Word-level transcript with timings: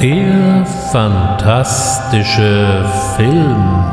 Der 0.00 0.64
fantastische 0.92 2.88
Film. 3.16 3.84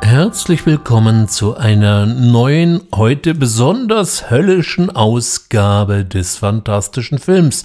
Herzlich 0.00 0.66
willkommen 0.66 1.28
zu 1.28 1.56
einer 1.56 2.06
neuen, 2.06 2.80
heute 2.92 3.34
besonders 3.34 4.30
höllischen 4.30 4.90
Ausgabe 4.90 6.04
des 6.04 6.38
fantastischen 6.38 7.18
Films. 7.20 7.62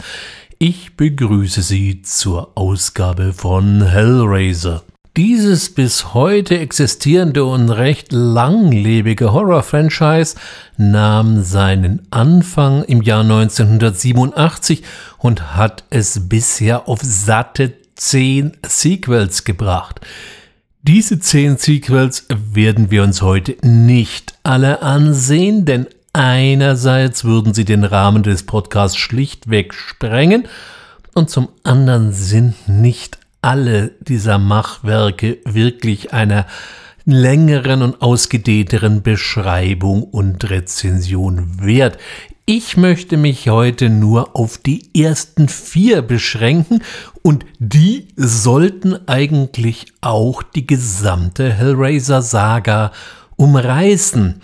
Ich 0.59 0.98
begrüße 0.98 1.62
Sie 1.62 2.02
zur 2.02 2.57
Ausgabe 2.68 3.32
von 3.32 3.82
Hellraiser. 3.82 4.84
Dieses 5.16 5.74
bis 5.74 6.14
heute 6.14 6.60
existierende 6.60 7.46
und 7.46 7.70
recht 7.70 8.12
langlebige 8.12 9.32
Horror-Franchise 9.32 10.36
nahm 10.76 11.44
seinen 11.44 12.06
Anfang 12.12 12.84
im 12.84 13.02
Jahr 13.02 13.22
1987 13.22 14.84
und 15.18 15.56
hat 15.56 15.86
es 15.92 16.28
bisher 16.28 16.90
auf 16.90 17.00
satte 17.02 17.72
zehn 17.96 18.58
Sequels 18.66 19.46
gebracht. 19.46 20.02
Diese 20.82 21.22
zehn 21.22 21.56
Sequels 21.56 22.26
werden 22.54 22.92
wir 22.92 23.02
uns 23.04 23.22
heute 23.22 23.56
nicht 23.66 24.34
alle 24.44 24.82
ansehen, 24.82 25.64
denn 25.64 25.88
Einerseits 26.14 27.26
würden 27.26 27.54
sie 27.54 27.64
den 27.64 27.84
Rahmen 27.84 28.24
des 28.24 28.42
Podcasts 28.42 28.98
schlichtweg 28.98 29.76
sprengen 29.76 30.48
und 31.18 31.32
zum 31.32 31.50
anderen 31.64 32.14
sind 32.14 32.70
nicht 32.70 33.18
alle 33.42 33.96
dieser 34.02 34.38
Machwerke 34.38 35.40
wirklich 35.46 36.14
einer 36.14 36.46
längeren 37.06 37.82
und 37.82 38.04
ausgedehnteren 38.04 39.02
Beschreibung 39.02 40.04
und 40.04 40.48
Rezension 40.48 41.59
wert. 41.59 41.98
Ich 42.46 42.78
möchte 42.78 43.18
mich 43.18 43.50
heute 43.50 43.90
nur 43.90 44.36
auf 44.36 44.59
die 44.59 44.94
ersten 44.96 45.50
vier 45.50 46.04
beschränken 46.04 46.84
und 47.24 47.46
die 47.58 48.09
sollten 48.16 49.08
eigentlich 49.08 49.88
auch 50.02 50.44
die 50.44 50.68
gesamte 50.68 51.52
Hellraiser-Saga 51.52 52.92
umreißen 53.38 54.40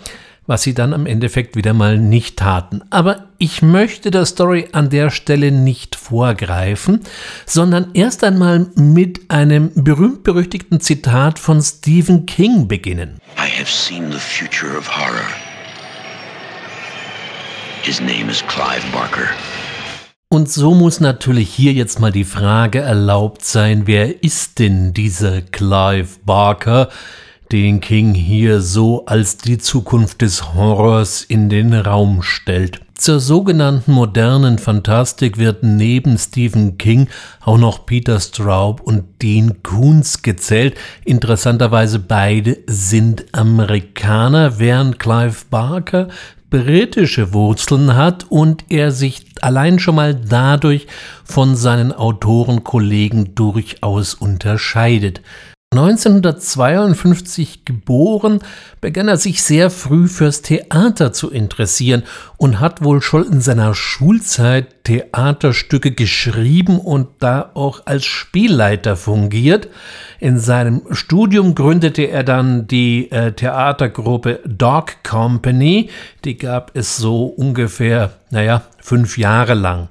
was 0.46 0.62
sie 0.62 0.74
dann 0.74 0.92
am 0.92 1.06
Endeffekt 1.06 1.56
wieder 1.56 1.72
mal 1.72 1.98
nicht 1.98 2.38
taten. 2.38 2.82
Aber 2.90 3.28
ich 3.38 3.62
möchte 3.62 4.10
der 4.10 4.26
Story 4.26 4.68
an 4.72 4.90
der 4.90 5.10
Stelle 5.10 5.50
nicht 5.50 5.96
vorgreifen, 5.96 7.00
sondern 7.46 7.90
erst 7.94 8.24
einmal 8.24 8.66
mit 8.74 9.30
einem 9.30 9.70
berühmt-berüchtigten 9.74 10.80
Zitat 10.80 11.38
von 11.38 11.62
Stephen 11.62 12.26
King 12.26 12.68
beginnen. 12.68 13.18
I 13.36 13.48
have 13.58 13.70
seen 13.70 14.12
the 14.12 14.18
future 14.18 14.76
of 14.76 14.88
horror. 14.88 15.26
His 17.82 18.00
name 18.00 18.30
is 18.30 18.42
Clive 18.46 18.84
Barker. 18.92 19.28
Und 20.30 20.50
so 20.50 20.74
muss 20.74 21.00
natürlich 21.00 21.50
hier 21.50 21.72
jetzt 21.72 22.00
mal 22.00 22.10
die 22.10 22.24
Frage 22.24 22.80
erlaubt 22.80 23.44
sein, 23.44 23.86
wer 23.86 24.24
ist 24.24 24.58
denn 24.58 24.92
dieser 24.92 25.42
Clive 25.42 26.08
Barker? 26.24 26.88
Den 27.52 27.80
King 27.80 28.14
hier 28.14 28.60
so 28.60 29.06
als 29.06 29.36
die 29.36 29.58
Zukunft 29.58 30.22
des 30.22 30.54
Horrors 30.54 31.22
in 31.22 31.48
den 31.48 31.74
Raum 31.74 32.22
stellt. 32.22 32.80
Zur 32.96 33.18
sogenannten 33.18 33.92
modernen 33.92 34.58
Fantastik 34.58 35.36
wird 35.36 35.62
neben 35.62 36.16
Stephen 36.16 36.78
King 36.78 37.08
auch 37.40 37.58
noch 37.58 37.86
Peter 37.86 38.20
Straub 38.20 38.80
und 38.80 39.20
Dean 39.20 39.62
Koontz 39.62 40.22
gezählt. 40.22 40.76
Interessanterweise 41.04 41.98
beide 41.98 42.58
sind 42.66 43.26
Amerikaner, 43.32 44.58
während 44.58 45.00
Clive 45.00 45.44
Barker 45.50 46.08
britische 46.50 47.32
Wurzeln 47.32 47.96
hat 47.96 48.26
und 48.28 48.64
er 48.68 48.92
sich 48.92 49.26
allein 49.40 49.80
schon 49.80 49.96
mal 49.96 50.14
dadurch 50.14 50.86
von 51.24 51.56
seinen 51.56 51.92
Autorenkollegen 51.92 53.34
durchaus 53.34 54.14
unterscheidet. 54.14 55.20
1952 55.76 57.64
geboren, 57.64 58.40
begann 58.80 59.08
er 59.08 59.16
sich 59.16 59.42
sehr 59.42 59.70
früh 59.70 60.08
fürs 60.08 60.42
Theater 60.42 61.12
zu 61.12 61.30
interessieren 61.30 62.04
und 62.36 62.60
hat 62.60 62.84
wohl 62.84 63.02
schon 63.02 63.24
in 63.24 63.40
seiner 63.40 63.74
Schulzeit 63.74 64.84
Theaterstücke 64.84 65.92
geschrieben 65.92 66.78
und 66.78 67.08
da 67.18 67.50
auch 67.54 67.82
als 67.86 68.04
Spielleiter 68.04 68.96
fungiert. 68.96 69.68
In 70.20 70.38
seinem 70.38 70.82
Studium 70.90 71.54
gründete 71.54 72.02
er 72.02 72.22
dann 72.22 72.66
die 72.66 73.10
äh, 73.10 73.32
Theatergruppe 73.32 74.40
Dog 74.46 75.02
Company, 75.02 75.90
die 76.24 76.36
gab 76.36 76.70
es 76.74 76.96
so 76.96 77.24
ungefähr, 77.26 78.12
naja, 78.30 78.62
fünf 78.78 79.18
Jahre 79.18 79.54
lang. 79.54 79.88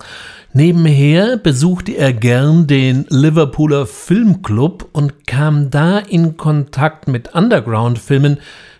Nebenher 0.55 1.37
besuchte 1.37 1.93
er 1.93 2.13
gern 2.13 2.67
den 2.67 3.07
Liverpooler 3.09 3.87
Filmclub 3.87 4.87
und 4.93 5.25
kam 5.25 5.71
da 5.71 5.97
in 5.97 6.37
Kontakt 6.37 7.07
mit 7.07 7.33
Underground-Filmen 7.33 8.37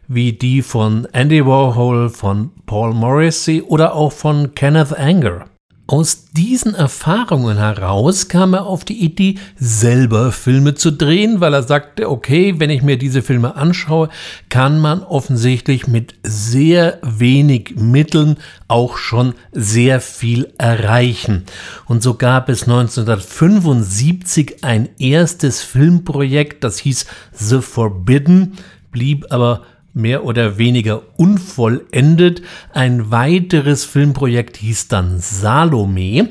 wie 0.07 0.33
die 0.33 0.61
von 0.61 1.07
Andy 1.13 1.43
Warhol, 1.43 2.09
von 2.09 2.51
Paul 2.67 2.93
Morrissey 2.93 3.63
oder 3.63 3.95
auch 3.95 4.11
von 4.11 4.53
Kenneth 4.53 4.95
Anger. 4.95 5.45
Aus 5.85 6.31
diesen 6.31 6.75
Erfahrungen 6.75 7.57
heraus 7.57 8.29
kam 8.29 8.53
er 8.53 8.65
auf 8.65 8.85
die 8.85 9.03
Idee, 9.03 9.35
selber 9.57 10.31
Filme 10.31 10.75
zu 10.75 10.91
drehen, 10.91 11.41
weil 11.41 11.53
er 11.53 11.63
sagte, 11.63 12.09
okay, 12.09 12.55
wenn 12.57 12.69
ich 12.69 12.83
mir 12.83 12.97
diese 12.97 13.21
Filme 13.21 13.57
anschaue, 13.57 14.07
kann 14.47 14.79
man 14.79 15.03
offensichtlich 15.03 15.85
mit 15.85 16.15
sehr 16.23 16.99
wenig 17.01 17.75
Mitteln 17.75 18.37
auch 18.69 18.95
schon 18.95 19.35
sehr 19.51 19.99
viel 19.99 20.53
erreichen. 20.57 21.43
Und 21.85 22.01
so 22.01 22.13
gab 22.13 22.47
es 22.47 22.63
1975 22.63 24.63
ein 24.63 24.87
erstes 24.99 25.61
Filmprojekt, 25.61 26.63
das 26.63 26.77
hieß 26.77 27.07
The 27.33 27.59
Forbidden, 27.59 28.53
blieb 28.93 29.25
aber 29.31 29.63
mehr 29.93 30.25
oder 30.25 30.57
weniger 30.57 31.03
unvollendet. 31.17 32.41
Ein 32.73 33.11
weiteres 33.11 33.85
Filmprojekt 33.85 34.57
hieß 34.57 34.87
dann 34.87 35.19
Salome. 35.19 36.29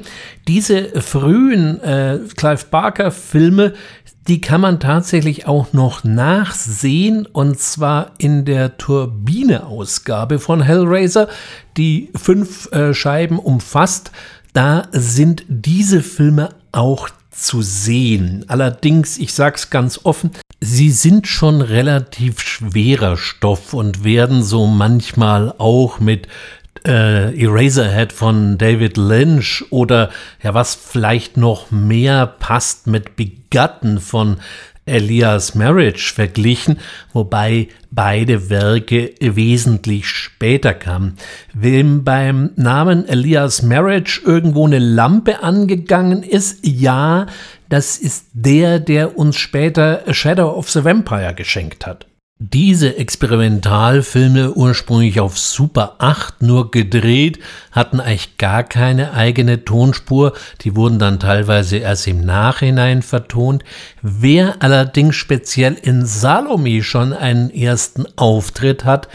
Diese 0.48 1.00
frühen 1.00 1.80
äh, 1.80 2.18
Clive 2.36 2.64
Barker 2.70 3.10
Filme, 3.10 3.74
die 4.28 4.40
kann 4.40 4.60
man 4.60 4.80
tatsächlich 4.80 5.46
auch 5.46 5.72
noch 5.72 6.04
nachsehen 6.04 7.26
und 7.26 7.58
zwar 7.58 8.12
in 8.18 8.44
der 8.44 8.76
Turbine-Ausgabe 8.76 10.38
von 10.38 10.60
Hellraiser, 10.60 11.28
die 11.76 12.10
fünf 12.14 12.70
äh, 12.72 12.94
Scheiben 12.94 13.38
umfasst. 13.38 14.12
Da 14.52 14.88
sind 14.92 15.44
diese 15.48 16.02
Filme 16.02 16.50
auch 16.72 17.08
zu 17.42 17.62
sehen. 17.62 18.44
Allerdings, 18.48 19.18
ich 19.18 19.34
sage 19.34 19.56
es 19.56 19.70
ganz 19.70 20.00
offen, 20.04 20.30
sie 20.60 20.90
sind 20.90 21.26
schon 21.26 21.60
relativ 21.60 22.40
schwerer 22.40 23.16
Stoff 23.16 23.74
und 23.74 24.04
werden 24.04 24.42
so 24.42 24.66
manchmal 24.66 25.54
auch 25.58 26.00
mit 26.00 26.28
äh, 26.86 27.38
Eraserhead 27.40 28.12
von 28.12 28.58
David 28.58 28.96
Lynch 28.96 29.64
oder 29.70 30.10
ja, 30.42 30.54
was 30.54 30.74
vielleicht 30.74 31.36
noch 31.36 31.70
mehr 31.70 32.26
passt 32.26 32.86
mit 32.86 33.16
Begotten 33.16 34.00
von 34.00 34.38
Elias 34.84 35.54
Marriage 35.54 36.12
verglichen, 36.12 36.78
wobei 37.12 37.68
beide 37.90 38.50
Werke 38.50 39.14
wesentlich 39.20 40.08
später 40.08 40.74
kamen. 40.74 41.16
Wem 41.54 42.04
beim 42.04 42.50
Namen 42.56 43.08
Elias 43.08 43.62
Marriage 43.62 44.20
irgendwo 44.24 44.66
eine 44.66 44.80
Lampe 44.80 45.42
angegangen 45.42 46.22
ist, 46.22 46.66
ja, 46.66 47.26
das 47.68 47.98
ist 47.98 48.26
der, 48.32 48.80
der 48.80 49.16
uns 49.16 49.36
später 49.36 50.02
Shadow 50.12 50.50
of 50.50 50.70
the 50.70 50.84
Vampire 50.84 51.34
geschenkt 51.34 51.86
hat. 51.86 52.06
Diese 52.44 52.96
Experimentalfilme, 52.96 54.54
ursprünglich 54.54 55.20
auf 55.20 55.38
Super 55.38 55.94
8 55.98 56.42
nur 56.42 56.72
gedreht, 56.72 57.38
hatten 57.70 58.00
eigentlich 58.00 58.36
gar 58.36 58.64
keine 58.64 59.12
eigene 59.12 59.64
Tonspur, 59.64 60.32
die 60.62 60.74
wurden 60.74 60.98
dann 60.98 61.20
teilweise 61.20 61.76
erst 61.76 62.08
im 62.08 62.24
Nachhinein 62.24 63.02
vertont. 63.02 63.62
Wer 64.02 64.56
allerdings 64.60 65.14
speziell 65.14 65.74
in 65.74 66.04
Salome 66.04 66.82
schon 66.82 67.12
einen 67.12 67.48
ersten 67.48 68.06
Auftritt 68.16 68.84
hat, 68.84 69.06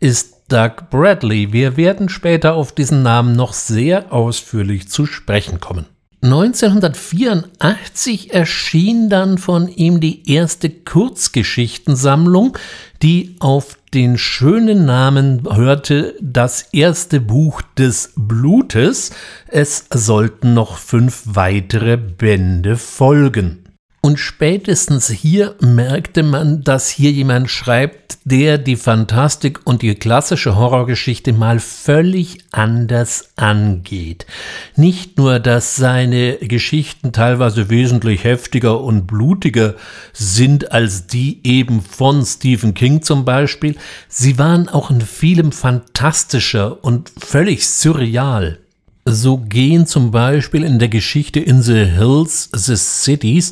ist 0.00 0.38
Doug 0.48 0.90
Bradley. 0.90 1.52
Wir 1.52 1.76
werden 1.76 2.08
später 2.08 2.54
auf 2.54 2.72
diesen 2.72 3.04
Namen 3.04 3.36
noch 3.36 3.52
sehr 3.52 4.12
ausführlich 4.12 4.88
zu 4.88 5.06
sprechen 5.06 5.60
kommen. 5.60 5.86
1984 6.22 8.32
erschien 8.32 9.08
dann 9.08 9.38
von 9.38 9.66
ihm 9.66 9.98
die 9.98 10.30
erste 10.30 10.70
Kurzgeschichtensammlung, 10.70 12.56
die 13.02 13.34
auf 13.40 13.76
den 13.92 14.16
schönen 14.16 14.84
Namen 14.84 15.42
hörte 15.52 16.14
Das 16.20 16.68
erste 16.72 17.20
Buch 17.20 17.60
des 17.76 18.12
Blutes. 18.14 19.10
Es 19.48 19.86
sollten 19.92 20.54
noch 20.54 20.78
fünf 20.78 21.22
weitere 21.26 21.96
Bände 21.96 22.76
folgen. 22.76 23.61
Und 24.04 24.18
spätestens 24.18 25.08
hier 25.10 25.54
merkte 25.60 26.24
man, 26.24 26.64
dass 26.64 26.88
hier 26.88 27.12
jemand 27.12 27.48
schreibt, 27.48 28.18
der 28.24 28.58
die 28.58 28.74
Fantastik 28.74 29.60
und 29.64 29.82
die 29.82 29.94
klassische 29.94 30.56
Horrorgeschichte 30.56 31.32
mal 31.32 31.60
völlig 31.60 32.38
anders 32.50 33.30
angeht. 33.36 34.26
Nicht 34.74 35.18
nur, 35.18 35.38
dass 35.38 35.76
seine 35.76 36.38
Geschichten 36.38 37.12
teilweise 37.12 37.70
wesentlich 37.70 38.24
heftiger 38.24 38.80
und 38.80 39.06
blutiger 39.06 39.76
sind 40.12 40.72
als 40.72 41.06
die 41.06 41.38
eben 41.44 41.80
von 41.80 42.26
Stephen 42.26 42.74
King 42.74 43.02
zum 43.02 43.24
Beispiel, 43.24 43.76
sie 44.08 44.36
waren 44.36 44.68
auch 44.68 44.90
in 44.90 45.00
vielem 45.00 45.52
fantastischer 45.52 46.84
und 46.84 47.12
völlig 47.16 47.68
surreal. 47.68 48.58
So 49.04 49.38
gehen 49.38 49.88
zum 49.88 50.12
Beispiel 50.12 50.62
in 50.62 50.78
der 50.78 50.88
Geschichte 50.88 51.40
In 51.40 51.60
the 51.60 51.86
Hills, 51.86 52.48
The 52.52 52.76
Cities 52.76 53.50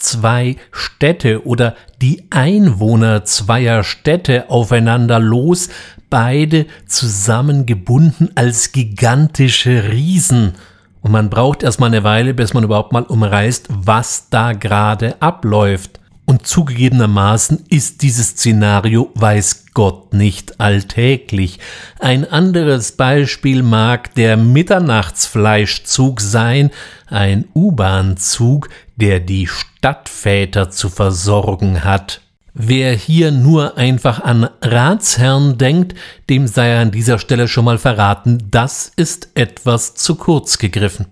zwei 0.00 0.56
Städte 0.72 1.46
oder 1.46 1.76
die 2.02 2.24
Einwohner 2.30 3.24
zweier 3.24 3.84
Städte 3.84 4.50
aufeinander 4.50 5.18
los, 5.18 5.68
beide 6.10 6.66
zusammengebunden 6.86 8.30
als 8.34 8.72
gigantische 8.72 9.90
Riesen. 9.90 10.54
Und 11.02 11.12
man 11.12 11.30
braucht 11.30 11.62
erstmal 11.62 11.88
eine 11.88 12.04
Weile, 12.04 12.34
bis 12.34 12.52
man 12.52 12.64
überhaupt 12.64 12.92
mal 12.92 13.04
umreißt, 13.04 13.68
was 13.70 14.28
da 14.28 14.52
gerade 14.52 15.20
abläuft. 15.20 16.00
Und 16.30 16.46
zugegebenermaßen 16.46 17.64
ist 17.70 18.02
dieses 18.02 18.28
Szenario, 18.28 19.10
weiß 19.16 19.64
Gott, 19.74 20.14
nicht 20.14 20.60
alltäglich. 20.60 21.58
Ein 21.98 22.24
anderes 22.24 22.92
Beispiel 22.92 23.64
mag 23.64 24.14
der 24.14 24.36
Mitternachtsfleischzug 24.36 26.20
sein, 26.20 26.70
ein 27.08 27.48
U-Bahn-Zug, 27.52 28.68
der 28.94 29.18
die 29.18 29.48
Stadtväter 29.48 30.70
zu 30.70 30.88
versorgen 30.88 31.82
hat. 31.82 32.20
Wer 32.54 32.94
hier 32.94 33.32
nur 33.32 33.76
einfach 33.76 34.22
an 34.22 34.48
Ratsherrn 34.62 35.58
denkt, 35.58 35.96
dem 36.28 36.46
sei 36.46 36.80
an 36.80 36.92
dieser 36.92 37.18
Stelle 37.18 37.48
schon 37.48 37.64
mal 37.64 37.78
verraten, 37.78 38.38
das 38.52 38.92
ist 38.94 39.30
etwas 39.34 39.96
zu 39.96 40.14
kurz 40.14 40.58
gegriffen. 40.58 41.06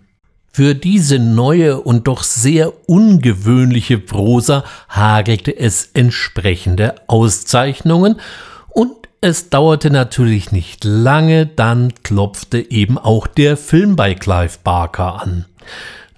Für 0.58 0.74
diese 0.74 1.20
neue 1.20 1.80
und 1.80 2.08
doch 2.08 2.24
sehr 2.24 2.72
ungewöhnliche 2.88 3.96
Prosa 3.96 4.64
hagelte 4.88 5.56
es 5.56 5.90
entsprechende 5.94 6.96
Auszeichnungen 7.06 8.16
und 8.70 8.90
es 9.20 9.50
dauerte 9.50 9.92
natürlich 9.92 10.50
nicht 10.50 10.82
lange, 10.82 11.46
dann 11.46 11.94
klopfte 12.02 12.72
eben 12.72 12.98
auch 12.98 13.28
der 13.28 13.56
Film 13.56 13.94
bei 13.94 14.14
Clive 14.14 14.58
Barker 14.64 15.22
an. 15.22 15.44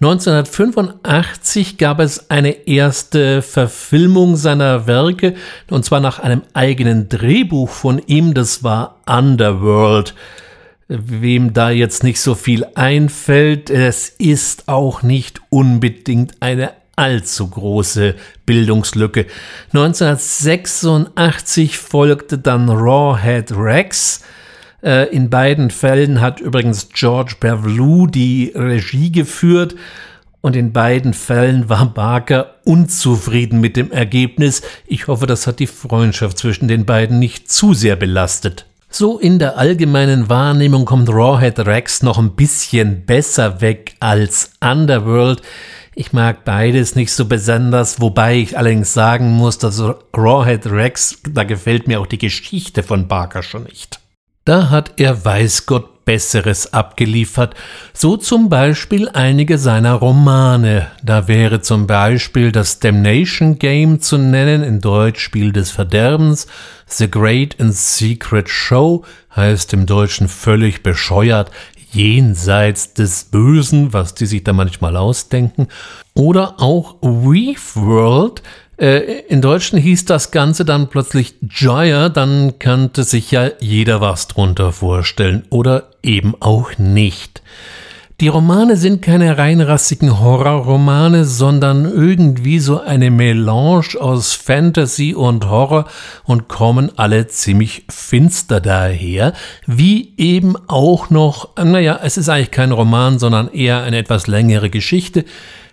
1985 0.00 1.76
gab 1.76 2.00
es 2.00 2.31
eine 2.31 2.66
erste 2.66 3.42
Verfilmung 3.42 4.37
seiner 4.37 4.87
Werke, 4.87 5.34
und 5.69 5.84
zwar 5.84 6.00
nach 6.00 6.19
einem 6.19 6.40
eigenen 6.54 7.10
Drehbuch 7.10 7.69
von 7.69 8.00
ihm, 8.06 8.32
das 8.32 8.64
war 8.64 9.00
Underworld. 9.06 10.14
Wem 10.92 11.52
da 11.52 11.70
jetzt 11.70 12.02
nicht 12.02 12.20
so 12.20 12.34
viel 12.34 12.66
einfällt, 12.75 13.70
es 13.70 14.08
ist 14.08 14.66
auch 14.66 15.04
nicht 15.04 15.40
unbedingt 15.48 16.32
eine 16.40 16.72
allzu 16.96 17.46
große 17.46 18.16
Bildungslücke. 18.44 19.26
1986 19.72 21.78
folgte 21.78 22.38
dann 22.38 22.69
Rawhead 22.69 23.52
Rex. 23.52 24.25
Äh, 24.82 25.14
in 25.14 25.31
beiden 25.31 25.70
Fällen 25.70 26.20
hat 26.20 26.40
übrigens 26.40 26.88
George 26.92 27.37
Pavlou 27.38 28.08
die 28.08 28.50
Regie 28.52 29.12
geführt 29.12 29.76
und 30.40 30.56
in 30.56 30.72
beiden 30.72 31.14
Fällen 31.14 31.69
war 31.69 31.87
Barker 31.87 32.56
unzufrieden 32.64 33.60
mit 33.60 33.76
dem 33.76 33.92
Ergebnis. 33.92 34.62
Ich 34.88 35.06
hoffe, 35.06 35.28
das 35.28 35.46
hat 35.46 35.60
die 35.60 35.69
Freundschaft 35.69 36.38
zwischen 36.38 36.66
den 36.66 36.84
beiden 36.84 37.20
nicht 37.20 37.48
zu 37.48 37.75
sehr 37.75 37.94
belastet. 37.94 38.66
So 38.92 39.20
in 39.20 39.38
der 39.38 39.56
allgemeinen 39.56 40.28
Wahrnehmung 40.28 40.84
kommt 40.84 41.08
Rawhead 41.08 41.60
Rex 41.60 42.02
noch 42.02 42.19
ein 42.19 42.34
bisschen 42.34 43.06
besser 43.06 43.60
weg 43.60 43.94
als 44.00 44.50
Underworld. 44.60 45.42
Ich 45.94 46.12
mag 46.12 46.44
beides 46.44 46.96
nicht 46.96 47.12
so 47.12 47.26
besonders, 47.26 48.00
wobei 48.00 48.38
ich 48.38 48.58
allerdings 48.58 48.92
sagen 48.92 49.31
muss, 49.31 49.58
dass 49.58 49.81
Rawhead 50.12 50.66
Rex, 50.66 51.20
da 51.28 51.44
gefällt 51.44 51.87
mir 51.87 52.00
auch 52.00 52.06
die 52.06 52.19
Geschichte 52.19 52.82
von 52.82 53.06
Barker 53.06 53.44
schon 53.44 53.62
nicht. 53.62 54.00
Da 54.44 54.70
hat 54.70 54.94
er 54.96 55.25
weiß 55.25 55.66
Gott 55.66 56.00
Besseres 56.11 56.73
abgeliefert, 56.73 57.55
so 57.93 58.17
zum 58.17 58.49
Beispiel 58.49 59.09
einige 59.11 59.59
seiner 59.59 59.93
Romane. 59.93 60.89
Da 61.05 61.29
wäre 61.29 61.61
zum 61.61 61.87
Beispiel 61.87 62.51
das 62.51 62.81
Damnation 62.81 63.61
Game 63.61 64.01
zu 64.01 64.19
nennen, 64.19 64.65
in 64.65 64.81
Deutsch 64.81 65.21
Spiel 65.21 65.53
des 65.53 65.71
Verderbens, 65.71 66.49
The 66.89 67.09
Great 67.09 67.61
and 67.61 67.77
Secret 67.77 68.49
Show 68.49 69.05
heißt 69.37 69.73
im 69.73 69.87
Deutschen 69.87 70.27
völlig 70.27 70.83
bescheuert, 70.83 71.53
jenseits 71.93 72.93
des 72.93 73.27
Bösen, 73.27 73.93
was 73.93 74.12
die 74.17 74.27
sich 74.27 74.43
da 74.43 74.53
manchmal 74.53 74.97
ausdenken, 74.97 75.69
oder 76.15 76.61
auch 76.61 76.97
Weave 77.03 77.77
World, 77.77 78.43
äh, 78.81 79.21
in 79.29 79.43
Deutschen 79.43 79.79
hieß 79.79 80.06
das 80.06 80.31
Ganze 80.31 80.65
dann 80.65 80.88
plötzlich 80.88 81.35
Jaya, 81.43 82.09
dann 82.09 82.59
könnte 82.59 83.05
sich 83.05 83.31
ja 83.31 83.50
jeder 83.61 84.00
was 84.00 84.27
drunter 84.27 84.73
vorstellen 84.73 85.44
oder 85.50 85.91
eben 86.03 86.35
auch 86.41 86.79
nicht. 86.79 87.43
Die 88.21 88.29
Romane 88.29 88.77
sind 88.77 89.00
keine 89.00 89.38
reinrassigen 89.38 90.21
Horrorromane, 90.21 91.25
sondern 91.25 91.87
irgendwie 91.87 92.59
so 92.59 92.79
eine 92.79 93.11
Melange 93.11 93.99
aus 93.99 94.35
Fantasy 94.35 95.15
und 95.15 95.49
Horror 95.49 95.87
und 96.25 96.47
kommen 96.47 96.93
alle 96.97 97.29
ziemlich 97.29 97.85
finster 97.88 98.61
daher, 98.61 99.33
wie 99.67 100.12
eben 100.19 100.55
auch 100.69 101.09
noch, 101.09 101.56
naja, 101.56 101.99
es 102.03 102.19
ist 102.19 102.29
eigentlich 102.29 102.50
kein 102.50 102.73
Roman, 102.73 103.19
sondern 103.19 103.49
eher 103.49 103.83
eine 103.83 103.97
etwas 103.97 104.26
längere 104.26 104.69
Geschichte, 104.69 105.25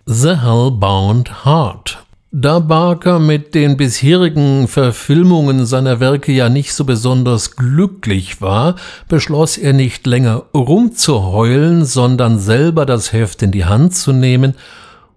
The 0.06 0.38
Hellbound 0.38 1.46
Heart. 1.46 2.07
Da 2.32 2.60
Barker 2.60 3.20
mit 3.20 3.56
den 3.56 3.78
bisherigen 3.78 4.68
Verfilmungen 4.68 5.66
seiner 5.66 6.02
Werke 6.02 6.34
ja 6.34 6.50
nicht 6.50 6.74
so 6.74 6.84
besonders 6.84 7.56
glücklich 7.56 8.42
war, 8.42 8.76
beschloss 9.08 9.58
er 9.58 9.72
nicht 9.72 10.06
länger 10.06 10.44
rumzuheulen, 10.54 11.86
sondern 11.86 12.38
selber 12.38 12.86
das 12.86 13.14
Heft 13.14 13.44
in 13.44 13.52
die 13.54 13.64
Hand 13.64 13.96
zu 13.96 14.12
nehmen 14.12 14.56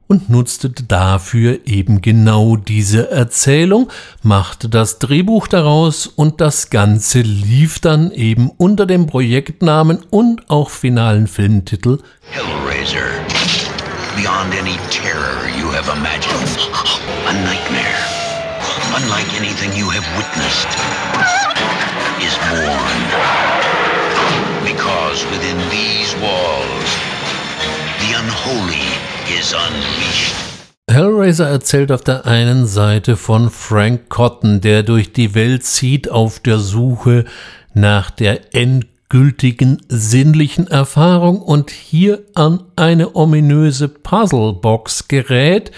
und 0.07 0.31
nutzte 0.31 0.71
dafür 0.71 1.59
eben 1.67 2.00
genau 2.00 2.55
diese 2.55 3.11
Erzählung, 3.11 3.90
machte 4.23 4.69
das 4.69 5.00
Drehbuch 5.00 5.49
daraus 5.49 6.07
und 6.07 6.40
das 6.40 6.71
Ganze 6.71 7.23
lief 7.23 7.81
dann 7.81 8.12
eben 8.12 8.50
unter 8.57 8.87
dem 8.87 9.09
Projektnamen 9.09 9.99
und 10.11 10.49
auch 10.49 10.71
finalen 10.71 11.26
Filmtitel 11.26 11.99
Hellraiser. 12.23 12.99
Beyond 14.17 14.55
any 14.61 14.79
terror 14.90 15.60
have 15.81 15.97
imagined. 15.97 16.51
A 17.27 17.35
nightmare, 17.49 18.01
unlike 18.99 19.31
anything 19.41 19.73
you 19.73 19.89
have 19.89 20.05
witnessed, 20.21 20.71
is 22.21 22.35
born. 22.53 23.01
Because 24.63 25.25
within 25.33 25.57
these 25.71 26.13
walls, 26.21 26.89
the 28.03 28.11
unholy 28.21 28.89
is 29.39 29.55
unleashed. 29.55 30.35
Hellraiser 30.91 31.49
erzählt 31.49 31.93
auf 31.93 32.03
der 32.03 32.27
einen 32.27 32.67
Seite 32.67 33.17
von 33.17 33.49
Frank 33.49 34.09
Cotton, 34.11 34.61
der 34.61 34.83
durch 34.83 35.13
die 35.13 35.35
Welt 35.35 35.65
zieht 35.65 36.11
auf 36.11 36.41
der 36.41 36.59
Suche 36.59 37.25
nach 37.73 38.11
der 38.11 38.55
endgültigen 39.11 39.83
sinnlichen 39.88 40.69
Erfahrung 40.69 41.43
und 41.43 41.73
hier 41.73 42.23
an 42.35 42.62
eine 42.76 43.17
ominöse 43.17 43.88
Puzzlebox 43.88 45.09
gerät, 45.09 45.73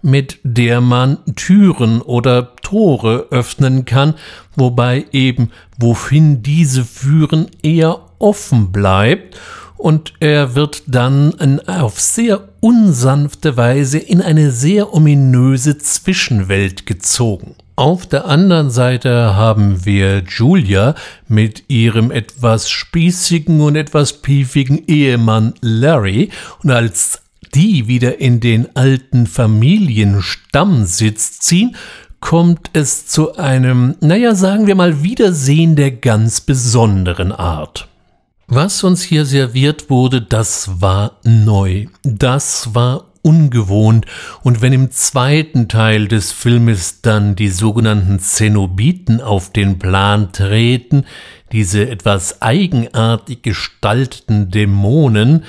mit 0.00 0.38
der 0.44 0.80
man 0.80 1.18
Türen 1.34 2.00
oder 2.00 2.54
Tore 2.62 3.26
öffnen 3.30 3.84
kann, 3.84 4.14
wobei 4.54 5.06
eben 5.10 5.50
wohin 5.76 6.44
diese 6.44 6.84
führen 6.84 7.48
eher 7.62 7.98
offen 8.20 8.70
bleibt 8.70 9.36
und 9.76 10.12
er 10.20 10.54
wird 10.54 10.84
dann 10.86 11.60
auf 11.66 11.98
sehr 11.98 12.48
unsanfte 12.60 13.56
Weise 13.56 13.98
in 13.98 14.22
eine 14.22 14.52
sehr 14.52 14.94
ominöse 14.94 15.78
Zwischenwelt 15.78 16.86
gezogen. 16.86 17.56
Auf 17.78 18.06
der 18.06 18.26
anderen 18.26 18.70
Seite 18.70 19.36
haben 19.36 19.86
wir 19.86 20.24
Julia 20.26 20.96
mit 21.28 21.62
ihrem 21.68 22.10
etwas 22.10 22.68
spießigen 22.68 23.60
und 23.60 23.76
etwas 23.76 24.14
piefigen 24.14 24.82
Ehemann 24.88 25.54
Larry 25.60 26.30
und 26.64 26.72
als 26.72 27.20
die 27.54 27.86
wieder 27.86 28.20
in 28.20 28.40
den 28.40 28.74
alten 28.74 29.28
Familienstammsitz 29.28 31.38
ziehen, 31.38 31.76
kommt 32.18 32.70
es 32.72 33.06
zu 33.06 33.36
einem, 33.36 33.94
naja, 34.00 34.34
sagen 34.34 34.66
wir 34.66 34.74
mal, 34.74 35.04
Wiedersehen 35.04 35.76
der 35.76 35.92
ganz 35.92 36.40
besonderen 36.40 37.30
Art. 37.30 37.86
Was 38.48 38.82
uns 38.82 39.02
hier 39.02 39.24
serviert 39.24 39.88
wurde, 39.88 40.20
das 40.20 40.80
war 40.80 41.12
neu, 41.22 41.86
das 42.02 42.74
war 42.74 43.04
ungewohnt, 43.22 44.06
und 44.42 44.62
wenn 44.62 44.72
im 44.72 44.90
zweiten 44.90 45.68
Teil 45.68 46.08
des 46.08 46.32
Filmes 46.32 47.00
dann 47.02 47.36
die 47.36 47.48
sogenannten 47.48 48.18
Zenobiten 48.18 49.20
auf 49.20 49.52
den 49.52 49.78
Plan 49.78 50.32
treten, 50.32 51.04
diese 51.52 51.88
etwas 51.88 52.42
eigenartig 52.42 53.42
gestalteten 53.42 54.50
Dämonen, 54.50 55.44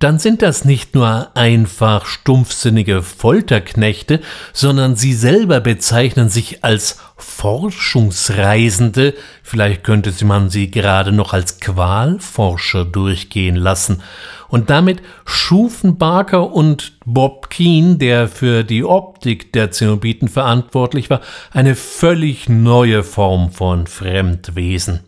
dann 0.00 0.18
sind 0.18 0.40
das 0.40 0.64
nicht 0.64 0.94
nur 0.94 1.36
einfach 1.36 2.06
stumpfsinnige 2.06 3.02
Folterknechte, 3.02 4.20
sondern 4.54 4.96
sie 4.96 5.12
selber 5.12 5.60
bezeichnen 5.60 6.30
sich 6.30 6.64
als 6.64 6.98
Forschungsreisende, 7.18 9.12
vielleicht 9.42 9.84
könnte 9.84 10.12
man 10.24 10.48
sie 10.48 10.70
gerade 10.70 11.12
noch 11.12 11.34
als 11.34 11.60
Qualforscher 11.60 12.86
durchgehen 12.86 13.56
lassen. 13.56 14.02
Und 14.50 14.68
damit 14.68 15.00
schufen 15.24 15.96
Barker 15.96 16.52
und 16.52 16.98
Bob 17.06 17.48
Keane, 17.50 17.96
der 17.96 18.28
für 18.28 18.64
die 18.64 18.84
Optik 18.84 19.52
der 19.52 19.70
Zenobiten 19.70 20.28
verantwortlich 20.28 21.08
war, 21.08 21.20
eine 21.52 21.74
völlig 21.76 22.48
neue 22.48 23.02
Form 23.02 23.52
von 23.52 23.86
Fremdwesen. 23.86 25.00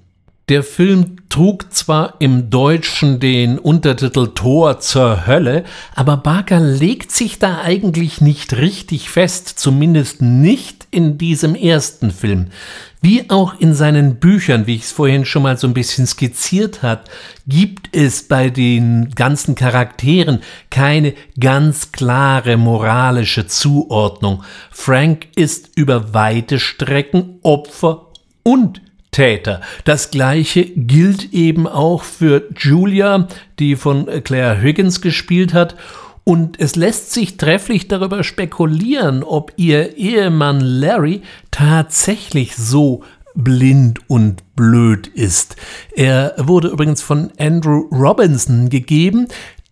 Der 0.49 0.63
Film 0.63 1.17
trug 1.29 1.73
zwar 1.73 2.17
im 2.19 2.51
Deutschen 2.51 3.21
den 3.21 3.59
Untertitel 3.59 4.29
Tor 4.35 4.81
zur 4.81 5.27
Hölle, 5.27 5.65
aber 5.95 6.17
Barker 6.17 6.61
legt 6.61 7.13
sich 7.13 7.39
da 7.39 7.61
eigentlich 7.63 8.21
nicht 8.21 8.57
richtig 8.57 9.09
fest, 9.09 9.49
zumindest 9.49 10.21
nicht 10.21 10.82
in 10.93 11.19
diesem 11.19 11.57
ersten 11.57 12.13
Film. 12.13 12.49
Wie 13.01 13.29
auch 13.31 13.59
in 13.59 13.75
seinen 13.75 14.21
Büchern, 14.21 14.69
wie 14.69 14.77
ich 14.77 14.83
es 14.83 14.93
vorhin 14.93 15.25
schon 15.25 15.43
mal 15.43 15.57
so 15.57 15.67
ein 15.67 15.75
bisschen 15.75 16.07
skizziert 16.07 16.83
hat, 16.83 17.11
gibt 17.49 17.89
es 17.97 18.23
bei 18.23 18.49
den 18.51 19.11
ganzen 19.11 19.57
Charakteren 19.57 20.41
keine 20.71 21.15
ganz 21.41 21.91
klare 21.91 22.57
moralische 22.57 23.49
Zuordnung. 23.49 24.45
Frank 24.71 25.27
ist 25.35 25.71
über 25.75 26.15
weite 26.15 26.61
Strecken 26.61 27.41
Opfer 27.43 28.07
und 28.45 28.81
Täter. 29.11 29.61
Das 29.85 30.11
gleiche 30.11 30.65
gilt 30.65 31.35
eben 31.35 31.67
auch 31.67 32.03
für 32.03 32.49
Julia, 32.57 33.29
die 33.59 33.77
von 33.77 34.07
Claire 34.25 34.61
Higgins 34.61 35.01
gespielt 35.01 35.53
hat. 35.53 35.77
Und 36.25 36.61
es 36.61 36.77
lässt 36.77 37.13
sich 37.13 37.37
trefflich 37.37 37.89
darüber 37.89 38.23
spekulieren, 38.23 39.25
ob 39.25 39.53
ihr 39.57 39.97
Ehemann 39.97 40.61
Larry 40.61 41.23
tatsächlich 41.51 42.57
so 42.57 43.03
blind 43.35 43.99
und 44.09 44.43
blöd 44.55 45.09
ist. 45.09 45.57
Er 45.97 46.35
wurde 46.39 46.69
übrigens 46.69 47.03
von 47.03 47.33
Andrew 47.39 47.89
Robinson 47.91 48.69
gegeben, 48.69 49.27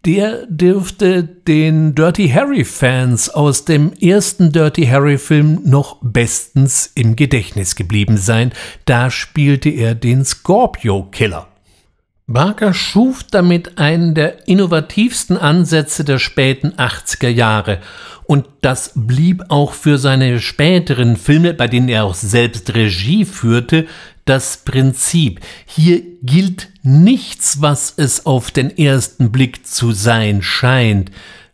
der 0.07 0.47
dürfte 0.47 1.23
den 1.25 1.95
Dirty 1.95 2.31
Harry-Fans 2.31 3.29
aus 3.29 3.67
dem 3.67 3.93
ersten 3.93 4.51
Dirty 4.51 4.87
Harry-Film 4.87 5.61
noch 5.65 5.99
bestens 6.01 6.91
im 6.95 7.17
Gedächtnis 7.17 7.77
geblieben 7.77 8.17
sein. 8.17 8.53
Da 8.87 9.11
spielte 9.11 9.69
er 9.69 9.95
den 9.95 10.25
Scorpio-Killer. 10.25 11.50
Barker 12.33 12.73
schuf 12.73 13.25
damit 13.25 13.79
einen 13.79 14.15
der 14.15 14.47
innovativsten 14.47 15.37
Ansätze 15.37 16.05
der 16.05 16.21
späten 16.21 16.75
80er 16.75 17.29
Jahre 17.29 17.81
und 18.31 18.47
das 18.61 18.93
blieb 18.95 19.43
auch 19.49 19.73
für 19.73 19.99
seine 19.99 20.39
späteren 20.39 21.17
Filme, 21.17 21.55
bei 21.55 21.67
denen 21.67 21.89
er 21.89 22.05
auch 22.05 22.15
selbst 22.15 22.73
Regie 22.73 23.25
führte, 23.25 23.89
das 24.25 24.59
Prinzip. 24.59 25.41
Hier 25.67 26.03
gilt 26.23 26.69
nichts, 26.85 27.61
was 27.61 27.93
es 27.97 28.27
auf 28.27 28.53
den 28.53 28.79
ersten 28.79 29.33
Blick 29.33 29.67
zu 29.67 29.91
sein 29.91 30.43
scheint. 30.43 31.11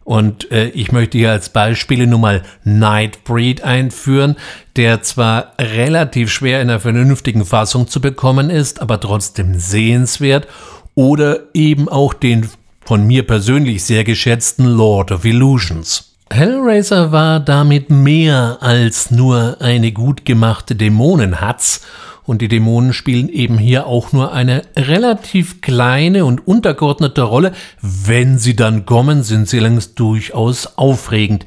Und 0.06 0.52
äh, 0.52 0.68
ich 0.68 0.92
möchte 0.92 1.18
hier 1.18 1.32
als 1.32 1.48
Beispiele 1.48 2.06
nur 2.06 2.20
mal 2.20 2.44
Nightbreed 2.62 3.62
einführen, 3.62 4.36
der 4.76 5.02
zwar 5.02 5.54
relativ 5.58 6.30
schwer 6.30 6.62
in 6.62 6.70
einer 6.70 6.78
vernünftigen 6.78 7.44
Fassung 7.44 7.88
zu 7.88 8.00
bekommen 8.00 8.48
ist, 8.48 8.80
aber 8.80 9.00
trotzdem 9.00 9.58
sehenswert. 9.58 10.46
Oder 10.94 11.40
eben 11.54 11.88
auch 11.88 12.14
den 12.14 12.48
von 12.84 13.04
mir 13.04 13.26
persönlich 13.26 13.82
sehr 13.82 14.04
geschätzten 14.04 14.66
Lord 14.66 15.10
of 15.10 15.24
Illusions. 15.24 16.14
Hellraiser 16.30 17.10
war 17.10 17.40
damit 17.40 17.90
mehr 17.90 18.58
als 18.60 19.10
nur 19.10 19.56
eine 19.58 19.90
gut 19.90 20.24
gemachte 20.24 20.76
Dämonenhatz 20.76 21.80
und 22.26 22.42
die 22.42 22.48
Dämonen 22.48 22.92
spielen 22.92 23.28
eben 23.28 23.56
hier 23.58 23.86
auch 23.86 24.12
nur 24.12 24.32
eine 24.32 24.62
relativ 24.76 25.60
kleine 25.60 26.24
und 26.24 26.46
untergeordnete 26.46 27.22
Rolle. 27.22 27.52
Wenn 27.80 28.38
sie 28.38 28.56
dann 28.56 28.84
kommen, 28.84 29.22
sind 29.22 29.48
sie 29.48 29.60
längst 29.60 29.98
durchaus 29.98 30.76
aufregend. 30.76 31.46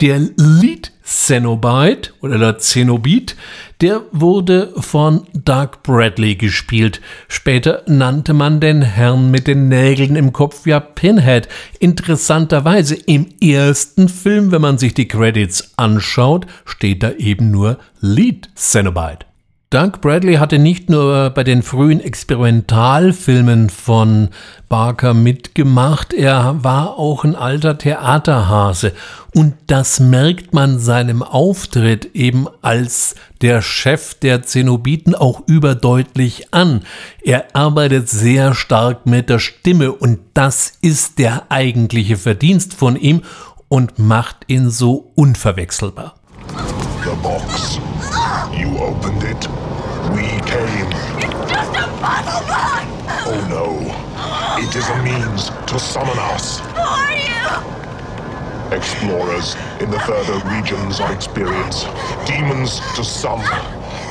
Der 0.00 0.20
Lead 0.36 0.92
Cenobite 1.10 2.12
oder 2.20 2.38
der 2.38 2.58
Zenobit, 2.58 3.34
der 3.80 4.02
wurde 4.12 4.72
von 4.76 5.26
Doug 5.32 5.82
Bradley 5.82 6.36
gespielt. 6.36 7.00
Später 7.26 7.82
nannte 7.88 8.32
man 8.32 8.60
den 8.60 8.82
Herrn 8.82 9.30
mit 9.30 9.48
den 9.48 9.68
Nägeln 9.68 10.14
im 10.14 10.32
Kopf 10.32 10.66
ja 10.66 10.78
Pinhead. 10.78 11.48
Interessanterweise 11.80 12.94
im 12.94 13.26
ersten 13.42 14.08
Film, 14.08 14.52
wenn 14.52 14.62
man 14.62 14.78
sich 14.78 14.94
die 14.94 15.08
Credits 15.08 15.72
anschaut, 15.76 16.46
steht 16.64 17.02
da 17.02 17.10
eben 17.12 17.50
nur 17.50 17.78
Lead 18.00 18.48
Cenobite. 18.54 19.29
Doug 19.72 20.00
Bradley 20.00 20.34
hatte 20.34 20.58
nicht 20.58 20.90
nur 20.90 21.30
bei 21.30 21.44
den 21.44 21.62
frühen 21.62 22.00
Experimentalfilmen 22.00 23.70
von 23.70 24.30
Barker 24.68 25.14
mitgemacht, 25.14 26.12
er 26.12 26.64
war 26.64 26.98
auch 26.98 27.22
ein 27.22 27.36
alter 27.36 27.78
Theaterhase. 27.78 28.92
Und 29.32 29.54
das 29.68 30.00
merkt 30.00 30.52
man 30.52 30.80
seinem 30.80 31.22
Auftritt 31.22 32.16
eben 32.16 32.48
als 32.62 33.14
der 33.42 33.62
Chef 33.62 34.14
der 34.14 34.42
Zenobiten 34.42 35.14
auch 35.14 35.42
überdeutlich 35.46 36.52
an. 36.52 36.82
Er 37.22 37.54
arbeitet 37.54 38.08
sehr 38.08 38.54
stark 38.54 39.06
mit 39.06 39.30
der 39.30 39.38
Stimme 39.38 39.92
und 39.92 40.18
das 40.34 40.72
ist 40.82 41.20
der 41.20 41.44
eigentliche 41.48 42.16
Verdienst 42.16 42.74
von 42.74 42.96
ihm 42.96 43.22
und 43.68 44.00
macht 44.00 44.38
ihn 44.48 44.68
so 44.68 45.12
unverwechselbar. 45.14 46.16
The 47.04 47.10
box. 47.22 47.78
You 48.52 48.76
opened 48.76 49.22
it. 49.22 49.59
Came. 50.50 50.90
It's 51.22 51.50
just 51.52 51.76
a 51.76 51.86
puzzle 52.02 52.46
box! 52.48 52.84
Oh 53.26 53.40
no. 53.48 53.66
It 54.58 54.74
is 54.74 54.88
a 54.88 55.02
means 55.02 55.50
to 55.66 55.78
summon 55.78 56.18
us. 56.34 56.58
Who 56.58 56.80
are 56.80 57.14
you? 57.14 58.76
Explorers 58.76 59.56
in 59.78 59.90
the 59.92 60.00
further 60.00 60.38
regions 60.50 61.00
of 61.00 61.10
experience. 61.12 61.86
Demons 62.26 62.80
to 62.96 63.04
some, 63.04 63.44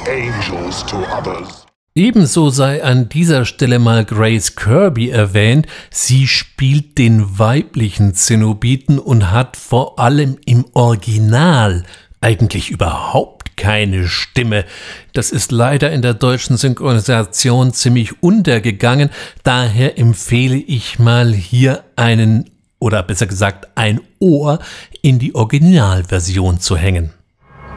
angels 0.08 0.84
to 0.84 0.98
others. 1.12 1.66
Ebenso 1.94 2.50
sei 2.50 2.82
an 2.84 3.10
dieser 3.10 3.44
Stelle 3.44 3.78
mal 3.78 4.06
Grace 4.06 4.56
Kirby 4.56 5.10
erwähnt. 5.10 5.68
Sie 5.92 6.26
spielt 6.28 6.98
den 6.98 7.38
weiblichen 7.38 8.14
Zenobiten 8.14 8.98
und 9.00 9.30
hat 9.30 9.58
vor 9.58 10.00
allem 10.00 10.38
im 10.46 10.66
Original 10.74 11.84
eigentlich 12.22 12.70
überhaupt 12.70 13.39
keine 13.60 14.08
Stimme. 14.08 14.66
Das 15.14 15.32
ist 15.32 15.52
leider 15.52 15.92
in 15.92 16.02
der 16.02 16.14
deutschen 16.16 16.58
Synchronisation 16.58 17.74
ziemlich 17.74 18.24
untergegangen. 18.24 19.10
Daher 19.44 20.00
empfehle 20.00 20.56
ich 20.56 20.98
mal 20.98 21.34
hier 21.34 21.84
einen 21.96 22.50
oder 22.80 23.04
besser 23.04 23.28
gesagt 23.28 23.68
ein 23.76 24.00
Ohr 24.20 24.60
in 25.02 25.20
die 25.20 25.36
Originalversion 25.36 26.60
zu 26.60 26.78
hängen. 26.78 27.12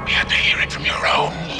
You 0.06 0.14
have 0.14 0.28
to 0.28 0.34
hear 0.34 0.62
it 0.62 0.72
from 0.72 0.84
your 0.84 1.04
own. 1.04 1.51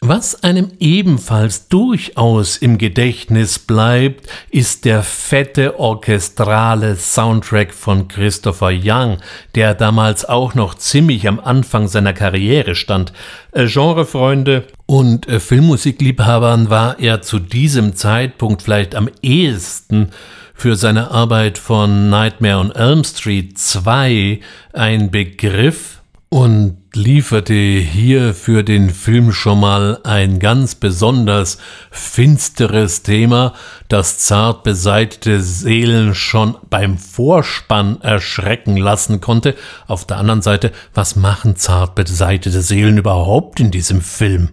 Was 0.00 0.44
einem 0.44 0.70
ebenfalls 0.78 1.66
durchaus 1.66 2.56
im 2.56 2.78
Gedächtnis 2.78 3.58
bleibt, 3.58 4.28
ist 4.48 4.84
der 4.84 5.02
fette 5.02 5.80
orchestrale 5.80 6.94
Soundtrack 6.94 7.74
von 7.74 8.06
Christopher 8.06 8.70
Young, 8.72 9.18
der 9.56 9.74
damals 9.74 10.24
auch 10.24 10.54
noch 10.54 10.74
ziemlich 10.74 11.26
am 11.26 11.40
Anfang 11.40 11.88
seiner 11.88 12.12
Karriere 12.12 12.76
stand. 12.76 13.12
Äh, 13.50 13.66
Genrefreunde 13.66 14.68
und 14.86 15.26
äh, 15.26 15.40
Filmmusikliebhabern 15.40 16.70
war 16.70 17.00
er 17.00 17.20
zu 17.20 17.40
diesem 17.40 17.96
Zeitpunkt 17.96 18.62
vielleicht 18.62 18.94
am 18.94 19.10
ehesten 19.20 20.10
für 20.54 20.76
seine 20.76 21.10
Arbeit 21.10 21.58
von 21.58 22.08
Nightmare 22.08 22.58
on 22.58 22.70
Elm 22.70 23.02
Street 23.02 23.58
2 23.58 24.38
ein 24.72 25.10
Begriff, 25.10 25.97
und 26.30 26.76
lieferte 26.94 27.54
hier 27.54 28.34
für 28.34 28.62
den 28.62 28.90
Film 28.90 29.32
schon 29.32 29.60
mal 29.60 30.00
ein 30.04 30.38
ganz 30.38 30.74
besonders 30.74 31.58
finsteres 31.90 33.02
Thema, 33.02 33.54
das 33.88 34.18
zart 34.18 34.62
beseitete 34.62 35.40
Seelen 35.40 36.14
schon 36.14 36.56
beim 36.68 36.98
Vorspann 36.98 38.00
erschrecken 38.02 38.76
lassen 38.76 39.20
konnte. 39.20 39.54
Auf 39.86 40.06
der 40.06 40.18
anderen 40.18 40.42
Seite, 40.42 40.72
was 40.92 41.16
machen 41.16 41.56
zart 41.56 41.94
beseitete 41.94 42.60
Seelen 42.60 42.98
überhaupt 42.98 43.60
in 43.60 43.70
diesem 43.70 44.00
Film? 44.00 44.50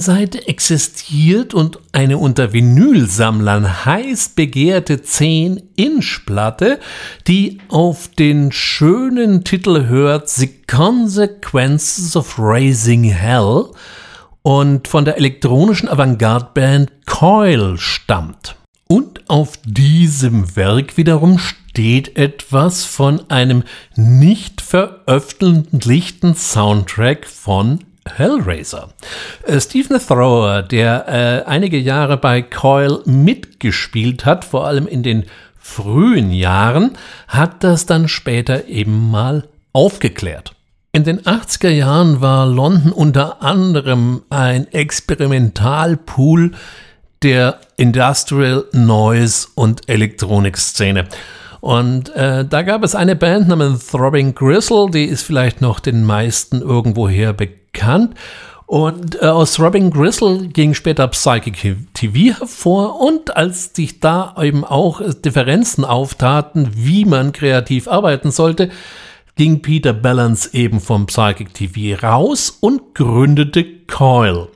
Seite 0.00 0.46
existiert 0.48 1.54
und 1.54 1.78
eine 1.92 2.18
unter 2.18 2.52
Vinylsammlern 2.52 3.84
heiß 3.84 4.30
begehrte 4.30 4.96
10-Inch-Platte, 4.96 6.80
die 7.26 7.58
auf 7.68 8.08
den 8.08 8.52
schönen 8.52 9.44
Titel 9.44 9.86
hört 9.86 10.28
The 10.28 10.48
Consequences 10.66 12.16
of 12.16 12.36
Raising 12.38 13.04
Hell 13.04 13.66
und 14.42 14.88
von 14.88 15.04
der 15.04 15.16
elektronischen 15.16 15.88
Avantgarde-Band 15.88 17.06
Coil 17.06 17.76
stammt. 17.76 18.56
Und 18.88 19.28
auf 19.28 19.58
diesem 19.64 20.56
Werk 20.56 20.96
wiederum 20.96 21.38
steht 21.38 22.16
etwas 22.16 22.84
von 22.84 23.30
einem 23.30 23.62
nicht 23.94 24.60
veröffentlichten 24.60 26.34
Soundtrack 26.34 27.26
von 27.26 27.84
Hellraiser. 28.08 28.90
Äh, 29.46 29.60
Stephen 29.60 29.98
Thrower, 29.98 30.62
der 30.62 31.08
äh, 31.08 31.48
einige 31.48 31.78
Jahre 31.78 32.16
bei 32.16 32.42
Coil 32.42 33.02
mitgespielt 33.04 34.24
hat, 34.24 34.44
vor 34.44 34.66
allem 34.66 34.86
in 34.86 35.02
den 35.02 35.24
frühen 35.58 36.30
Jahren, 36.30 36.92
hat 37.26 37.62
das 37.64 37.86
dann 37.86 38.08
später 38.08 38.66
eben 38.66 39.10
mal 39.10 39.48
aufgeklärt. 39.72 40.54
In 40.92 41.04
den 41.04 41.20
80er 41.20 41.68
Jahren 41.68 42.20
war 42.20 42.46
London 42.46 42.92
unter 42.92 43.42
anderem 43.42 44.22
ein 44.30 44.66
Experimentalpool 44.72 46.52
der 47.22 47.60
Industrial 47.76 48.64
Noise 48.72 49.48
und 49.54 49.88
Elektronikszene. 49.88 51.06
Und 51.60 52.08
äh, 52.14 52.44
da 52.44 52.62
gab 52.62 52.84
es 52.84 52.94
eine 52.94 53.16
Band 53.16 53.48
namens 53.48 53.88
Throbbing 53.88 54.34
Gristle, 54.34 54.88
die 54.90 55.04
ist 55.04 55.22
vielleicht 55.22 55.60
noch 55.60 55.80
den 55.80 56.04
meisten 56.04 56.62
irgendwoher 56.62 57.32
bekannt. 57.32 57.67
Und 58.68 59.22
äh, 59.22 59.24
aus 59.24 59.54
Throbbing 59.54 59.90
Gristle 59.90 60.48
ging 60.48 60.74
später 60.74 61.08
Psychic 61.08 61.76
TV 61.94 62.38
hervor 62.38 63.00
und 63.00 63.34
als 63.34 63.74
sich 63.74 63.98
da 63.98 64.34
eben 64.38 64.62
auch 64.62 65.00
Differenzen 65.24 65.86
auftaten, 65.86 66.68
wie 66.74 67.06
man 67.06 67.32
kreativ 67.32 67.88
arbeiten 67.88 68.30
sollte, 68.30 68.68
ging 69.36 69.62
Peter 69.62 69.94
Balance 69.94 70.50
eben 70.52 70.80
vom 70.80 71.06
Psychic 71.06 71.54
TV 71.54 71.98
raus 72.06 72.58
und 72.60 72.94
gründete 72.94 73.64
Coil. 73.86 74.48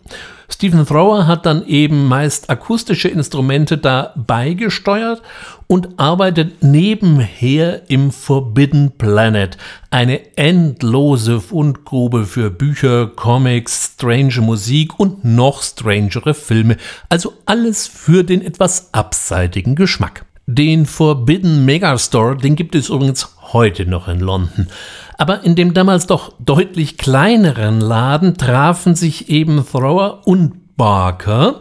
Stephen 0.50 0.84
Thrower 0.86 1.26
hat 1.26 1.46
dann 1.46 1.64
eben 1.66 2.06
meist 2.06 2.50
akustische 2.50 3.08
Instrumente 3.08 3.78
da 3.78 4.12
beigesteuert 4.14 5.22
und 5.66 5.98
arbeitet 5.98 6.62
nebenher 6.62 7.90
im 7.90 8.10
Forbidden 8.10 8.92
Planet, 8.98 9.56
eine 9.90 10.36
endlose 10.36 11.40
Fundgrube 11.40 12.24
für 12.24 12.50
Bücher, 12.50 13.06
Comics, 13.06 13.94
strange 13.94 14.40
Musik 14.40 14.98
und 14.98 15.24
noch 15.24 15.62
strangere 15.62 16.34
Filme, 16.34 16.76
also 17.08 17.32
alles 17.46 17.86
für 17.86 18.24
den 18.24 18.42
etwas 18.42 18.92
abseitigen 18.92 19.74
Geschmack. 19.74 20.26
Den 20.46 20.86
Forbidden 20.86 21.64
Megastore, 21.64 22.36
den 22.36 22.56
gibt 22.56 22.74
es 22.74 22.88
übrigens 22.88 23.36
heute 23.52 23.86
noch 23.86 24.08
in 24.08 24.18
London. 24.18 24.66
Aber 25.16 25.44
in 25.44 25.54
dem 25.54 25.72
damals 25.72 26.06
doch 26.08 26.32
deutlich 26.40 26.98
kleineren 26.98 27.80
Laden 27.80 28.36
trafen 28.36 28.96
sich 28.96 29.28
eben 29.28 29.64
Thrower 29.64 30.22
und 30.26 30.76
Barker. 30.76 31.60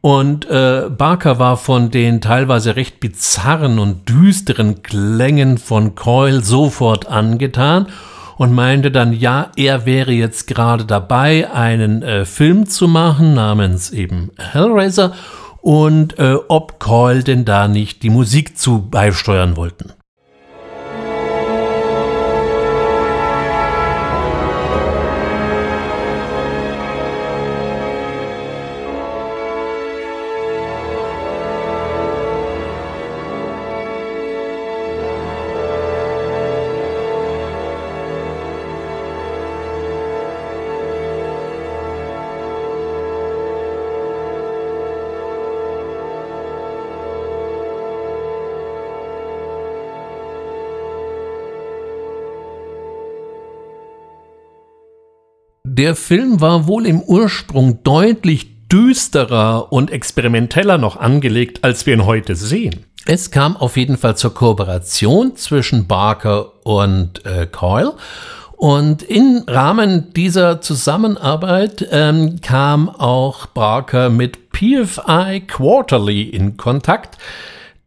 Und 0.00 0.48
äh, 0.48 0.88
Barker 0.96 1.38
war 1.38 1.56
von 1.56 1.90
den 1.90 2.20
teilweise 2.20 2.76
recht 2.76 3.00
bizarren 3.00 3.78
und 3.78 4.08
düsteren 4.08 4.82
Klängen 4.82 5.58
von 5.58 5.96
Coil 5.96 6.42
sofort 6.44 7.08
angetan 7.08 7.86
und 8.36 8.54
meinte 8.54 8.92
dann, 8.92 9.12
ja, 9.12 9.50
er 9.56 9.84
wäre 9.84 10.12
jetzt 10.12 10.46
gerade 10.46 10.84
dabei, 10.84 11.50
einen 11.52 12.02
äh, 12.02 12.24
Film 12.24 12.66
zu 12.68 12.86
machen 12.86 13.34
namens 13.34 13.90
eben 13.90 14.30
Hellraiser 14.38 15.14
und 15.60 16.18
äh, 16.20 16.36
ob 16.46 16.78
Coil 16.78 17.24
denn 17.24 17.44
da 17.44 17.66
nicht 17.66 18.04
die 18.04 18.10
Musik 18.10 18.56
zu 18.56 18.88
beisteuern 18.88 19.56
wollten. 19.56 19.92
Der 55.78 55.94
Film 55.94 56.40
war 56.40 56.66
wohl 56.66 56.86
im 56.86 57.00
Ursprung 57.00 57.84
deutlich 57.84 58.66
düsterer 58.66 59.72
und 59.72 59.92
experimenteller 59.92 60.76
noch 60.76 60.96
angelegt, 60.96 61.62
als 61.62 61.86
wir 61.86 61.94
ihn 61.94 62.04
heute 62.04 62.34
sehen. 62.34 62.84
Es 63.06 63.30
kam 63.30 63.56
auf 63.56 63.76
jeden 63.76 63.96
Fall 63.96 64.16
zur 64.16 64.34
Kooperation 64.34 65.36
zwischen 65.36 65.86
Barker 65.86 66.66
und 66.66 67.24
äh, 67.24 67.46
Coyle. 67.46 67.94
Und 68.56 69.04
im 69.04 69.44
Rahmen 69.46 70.12
dieser 70.14 70.60
Zusammenarbeit 70.60 71.86
ähm, 71.92 72.40
kam 72.40 72.88
auch 72.88 73.46
Barker 73.46 74.10
mit 74.10 74.50
PFI 74.50 75.44
Quarterly 75.46 76.22
in 76.22 76.56
Kontakt, 76.56 77.18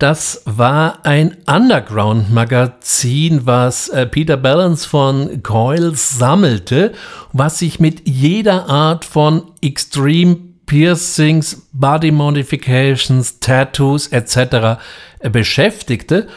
das 0.01 0.41
war 0.45 1.05
ein 1.05 1.37
Underground-Magazin, 1.45 3.45
was 3.45 3.87
äh, 3.89 4.07
Peter 4.07 4.35
Balance 4.35 4.89
von 4.89 5.43
Coil 5.43 5.93
sammelte, 5.93 6.93
was 7.33 7.59
sich 7.59 7.79
mit 7.79 8.07
jeder 8.07 8.67
Art 8.67 9.05
von 9.05 9.51
Extreme 9.61 10.37
Piercings, 10.65 11.67
Body 11.71 12.09
Modifications, 12.09 13.41
Tattoos 13.41 14.07
etc. 14.07 14.81
Äh, 15.19 15.29
beschäftigte. 15.29 16.27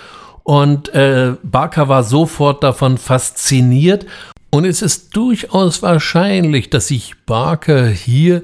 Und 0.43 0.93
äh, 0.93 1.33
Barker 1.43 1.89
war 1.89 2.05
sofort 2.05 2.63
davon 2.63 2.99
fasziniert. 2.99 4.05
Und 4.51 4.67
es 4.67 4.83
ist 4.83 5.17
durchaus 5.17 5.83
wahrscheinlich, 5.83 6.69
dass 6.69 6.89
sich 6.89 7.15
Barker 7.25 7.89
hier 7.89 8.43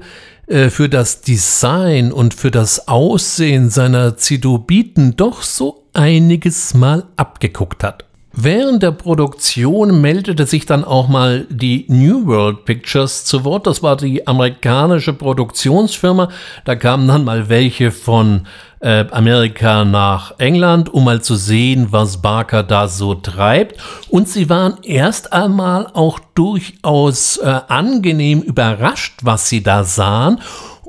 äh, 0.51 0.69
für 0.69 0.89
das 0.89 1.21
Design 1.21 2.11
und 2.11 2.33
für 2.33 2.51
das 2.51 2.89
Aussehen 2.89 3.69
seiner 3.69 4.17
Zidobiten 4.17 5.15
doch 5.15 5.43
so 5.43 5.85
einiges 5.93 6.73
Mal 6.73 7.05
abgeguckt 7.15 7.83
hat. 7.83 8.03
Während 8.33 8.83
der 8.83 8.91
Produktion 8.91 10.01
meldete 10.01 10.45
sich 10.45 10.65
dann 10.65 10.83
auch 10.83 11.07
mal 11.07 11.45
die 11.49 11.85
New 11.87 12.27
World 12.27 12.65
Pictures 12.65 13.23
zu 13.23 13.45
Wort. 13.45 13.65
Das 13.65 13.81
war 13.81 13.95
die 13.95 14.27
amerikanische 14.27 15.13
Produktionsfirma. 15.13 16.29
Da 16.65 16.75
kamen 16.75 17.07
dann 17.07 17.23
mal 17.23 17.47
welche 17.47 17.91
von 17.91 18.47
äh, 18.81 19.05
Amerika 19.11 19.85
nach 19.85 20.33
England, 20.39 20.93
um 20.93 21.05
mal 21.05 21.21
zu 21.21 21.35
sehen, 21.35 21.87
was 21.91 22.21
Barker 22.21 22.63
da 22.63 22.87
so 22.87 23.13
treibt. 23.13 23.79
Und 24.09 24.27
sie 24.27 24.49
waren 24.49 24.77
erst 24.83 25.33
einmal 25.33 25.87
auch 25.93 26.19
durchaus 26.35 27.37
äh, 27.37 27.61
angenehm 27.67 28.41
überrascht, 28.41 29.19
was 29.23 29.47
sie 29.47 29.63
da 29.63 29.83
sahen 29.83 30.39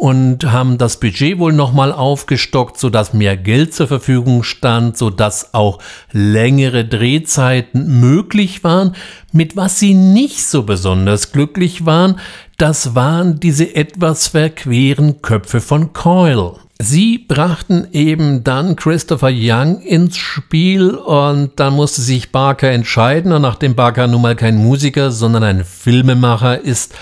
und 0.03 0.51
haben 0.51 0.79
das 0.79 0.99
Budget 0.99 1.39
wohl 1.39 1.53
nochmal 1.53 1.93
aufgestockt, 1.93 2.77
sodass 2.77 3.13
mehr 3.13 3.37
Geld 3.37 3.73
zur 3.73 3.87
Verfügung 3.87 4.43
stand, 4.43 4.97
sodass 4.99 5.55
auch 5.55 5.79
längere 6.11 6.85
Drehzeiten 6.85 8.01
möglich 8.01 8.65
waren. 8.65 8.97
Mit 9.31 9.57
was 9.57 9.79
sie 9.79 9.95
nicht 9.95 10.45
so 10.45 10.65
besonders 10.65 11.31
glücklich 11.31 11.87
waren, 11.87 12.19
das 12.59 12.97
waren 12.97 13.39
diese 13.39 13.77
etwas 13.77 14.27
verqueren 14.27 15.23
Köpfe 15.23 15.61
von 15.61 15.93
Coyle. 15.93 16.57
Sie 16.81 17.19
brachten 17.19 17.87
eben 17.93 18.43
dann 18.43 18.75
Christopher 18.77 19.31
Young 19.33 19.81
ins 19.83 20.17
Spiel 20.17 20.91
und 20.91 21.53
dann 21.57 21.75
musste 21.75 22.03
sich 22.03 22.33
Barker 22.33 22.71
entscheiden 22.71 23.33
und 23.33 23.43
nachdem 23.43 23.75
Barker 23.75 24.07
nun 24.09 24.23
mal 24.23 24.35
kein 24.35 24.57
Musiker, 24.57 25.13
sondern 25.13 25.45
ein 25.45 25.65
Filmemacher 25.65 26.61
ist, 26.61 26.95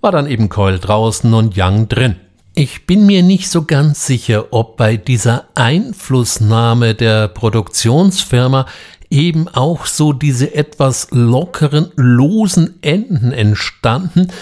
war 0.00 0.12
dann 0.12 0.26
eben 0.26 0.48
Coyle 0.48 0.78
draußen 0.78 1.32
und 1.34 1.54
Young 1.56 1.88
drin. 1.88 2.16
Ich 2.54 2.86
bin 2.86 3.06
mir 3.06 3.22
nicht 3.22 3.48
so 3.48 3.62
ganz 3.64 4.06
sicher, 4.06 4.46
ob 4.52 4.76
bei 4.76 4.96
dieser 4.96 5.44
Einflussnahme 5.54 6.96
der 6.96 7.28
Produktionsfirma 7.28 8.66
eben 9.10 9.46
auch 9.48 9.86
so 9.86 10.12
diese 10.12 10.54
etwas 10.54 11.08
lockeren, 11.12 11.92
losen 11.94 12.82
Enden 12.82 13.30
entstanden, 13.30 14.32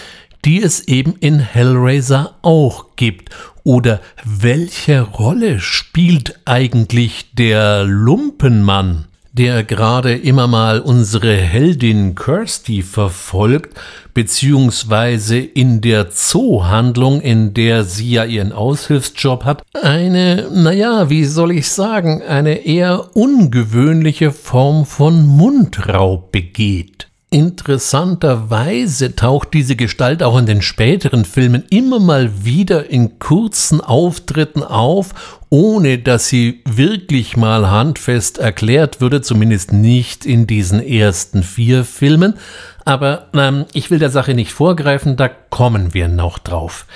die 0.47 0.63
es 0.63 0.89
eben 0.89 1.17
in 1.21 1.39
Hellraiser 1.39 2.37
auch 2.43 2.97
gibt. 2.97 3.31
Oder 3.67 4.01
welche 4.25 5.01
Rolle 5.01 5.59
spielt 5.59 6.39
eigentlich 6.45 7.33
der 7.35 7.83
Lumpenmann? 7.83 9.07
der 9.33 9.65
gerade 9.65 10.17
immer 10.17 10.47
mal 10.47 10.81
unsere 10.81 11.35
Heldin 11.37 12.15
Kirsty 12.15 12.81
verfolgt, 12.81 13.79
beziehungsweise 14.15 15.37
in 15.39 15.83
der 15.83 16.09
Zoohandlung, 16.09 17.21
in 17.21 17.53
der 17.53 17.85
sie 17.85 18.13
ja 18.13 18.25
ihren 18.25 18.53
Aushilfsjob 18.53 19.45
hat, 19.45 19.63
eine, 19.75 20.49
naja, 20.51 21.11
wie 21.11 21.27
soll 21.27 21.53
ich 21.53 21.69
sagen, 21.69 22.23
eine 22.23 22.65
eher 22.65 23.15
ungewöhnliche 23.15 24.33
Form 24.33 24.87
von 24.87 25.27
Mundraub 25.27 26.33
begeht. 26.33 27.06
Interessanterweise 27.29 29.17
taucht 29.17 29.53
diese 29.53 29.75
Gestalt 29.75 30.23
auch 30.23 30.39
in 30.39 30.47
den 30.47 30.63
späteren 30.63 31.25
Filmen 31.25 31.65
immer 31.71 31.99
mal 31.99 32.45
wieder 32.45 32.89
in 32.89 33.19
kurzen 33.19 33.81
Auftritten 33.81 34.63
auf, 34.63 35.41
ohne 35.51 35.99
dass 35.99 36.29
sie 36.29 36.63
wirklich 36.65 37.37
mal 37.37 37.69
handfest 37.69 38.39
erklärt 38.39 39.01
würde, 39.01 39.23
zumindest 39.23 39.73
nicht 39.73 40.25
in 40.25 40.47
diesen 40.47 40.81
ersten 40.81 41.43
vier 41.43 41.85
Filmen. 41.85 42.35
Aber 42.85 43.27
ähm, 43.35 43.65
ich 43.73 43.91
will 43.91 43.99
der 43.99 44.11
Sache 44.11 44.35
nicht 44.35 44.53
vorgreifen, 44.53 45.17
da 45.17 45.29
kommen 45.29 45.95
wir 45.95 46.07
noch 46.07 46.39
drauf. 46.39 46.87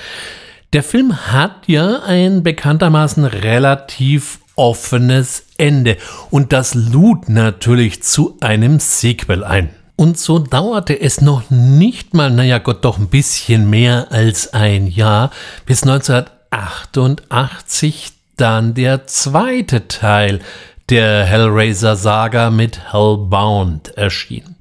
Der 0.72 0.84
Film 0.84 1.26
hat 1.26 1.66
ja 1.66 2.02
ein 2.06 2.44
bekanntermaßen 2.44 3.24
relativ 3.24 4.38
offenes 4.54 5.46
Ende 5.58 5.96
und 6.30 6.52
das 6.52 6.76
lud 6.76 7.28
natürlich 7.28 8.04
zu 8.04 8.36
einem 8.40 8.78
Sequel 8.78 9.42
ein. 9.42 9.70
Und 10.00 10.18
so 10.18 10.38
dauerte 10.38 10.98
es 10.98 11.20
noch 11.20 11.50
nicht 11.50 12.14
mal, 12.14 12.30
naja 12.30 12.56
Gott, 12.56 12.86
doch 12.86 12.96
ein 12.96 13.08
bisschen 13.08 13.68
mehr 13.68 14.06
als 14.10 14.54
ein 14.54 14.86
Jahr, 14.86 15.30
bis 15.66 15.82
1988 15.82 18.12
dann 18.38 18.72
der 18.72 19.06
zweite 19.06 19.88
Teil 19.88 20.40
der 20.88 21.26
Hellraiser-Saga 21.26 22.48
mit 22.48 22.94
Hellbound 22.94 23.94
erschien. 23.98 24.56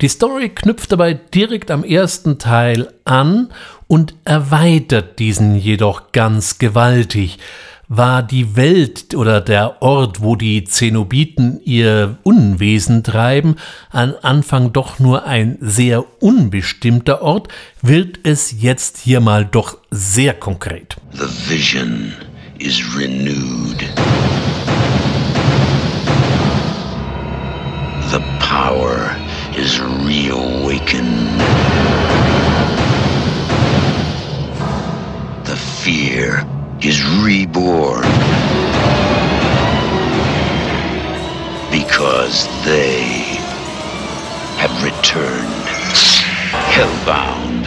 Die 0.00 0.08
Story 0.08 0.48
knüpft 0.48 0.90
dabei 0.90 1.12
direkt 1.12 1.70
am 1.70 1.84
ersten 1.84 2.38
Teil 2.38 2.90
an 3.04 3.50
und 3.88 4.14
erweitert 4.24 5.18
diesen 5.18 5.54
jedoch 5.54 6.12
ganz 6.12 6.56
gewaltig 6.56 7.38
war 7.88 8.22
die 8.22 8.54
Welt 8.54 9.14
oder 9.14 9.40
der 9.40 9.80
Ort, 9.80 10.20
wo 10.20 10.36
die 10.36 10.64
Zenobiten 10.64 11.60
ihr 11.64 12.18
Unwesen 12.22 13.02
treiben, 13.02 13.56
an 13.90 14.14
Anfang 14.22 14.72
doch 14.72 14.98
nur 14.98 15.24
ein 15.24 15.56
sehr 15.60 16.04
unbestimmter 16.22 17.22
Ort, 17.22 17.48
wird 17.80 18.20
es 18.24 18.60
jetzt 18.60 18.98
hier 18.98 19.20
mal 19.20 19.46
doch 19.46 19.78
sehr 19.90 20.34
konkret. 20.34 20.96
The 21.12 21.26
vision 21.48 22.12
is 22.58 22.82
renewed. 22.94 23.80
The 28.10 28.20
power 28.38 29.16
is 29.56 29.80
reawakened. 29.80 31.40
The 35.44 35.56
fear 35.56 36.46
is 36.82 37.02
reborn. 37.24 38.02
Because 41.70 42.46
they 42.64 43.02
have 44.58 44.82
returned. 44.84 45.54
Hellbound, 46.74 47.64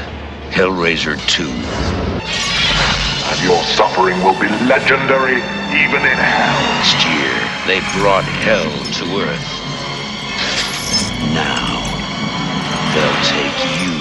Hellraiser 0.51 1.17
2. 1.27 1.43
And 1.43 3.39
your 3.43 3.63
suffering 3.63 4.21
will 4.23 4.39
be 4.39 4.47
legendary 4.65 5.41
even 5.75 6.01
in 6.01 6.17
hell. 6.17 6.71
Last 6.81 7.05
year, 7.07 7.33
they 7.67 7.79
brought 7.99 8.23
hell 8.23 8.71
to 8.97 9.03
Earth. 9.19 9.49
Now, 11.33 11.79
they'll 12.93 13.23
take 13.23 13.59
you 13.81 13.95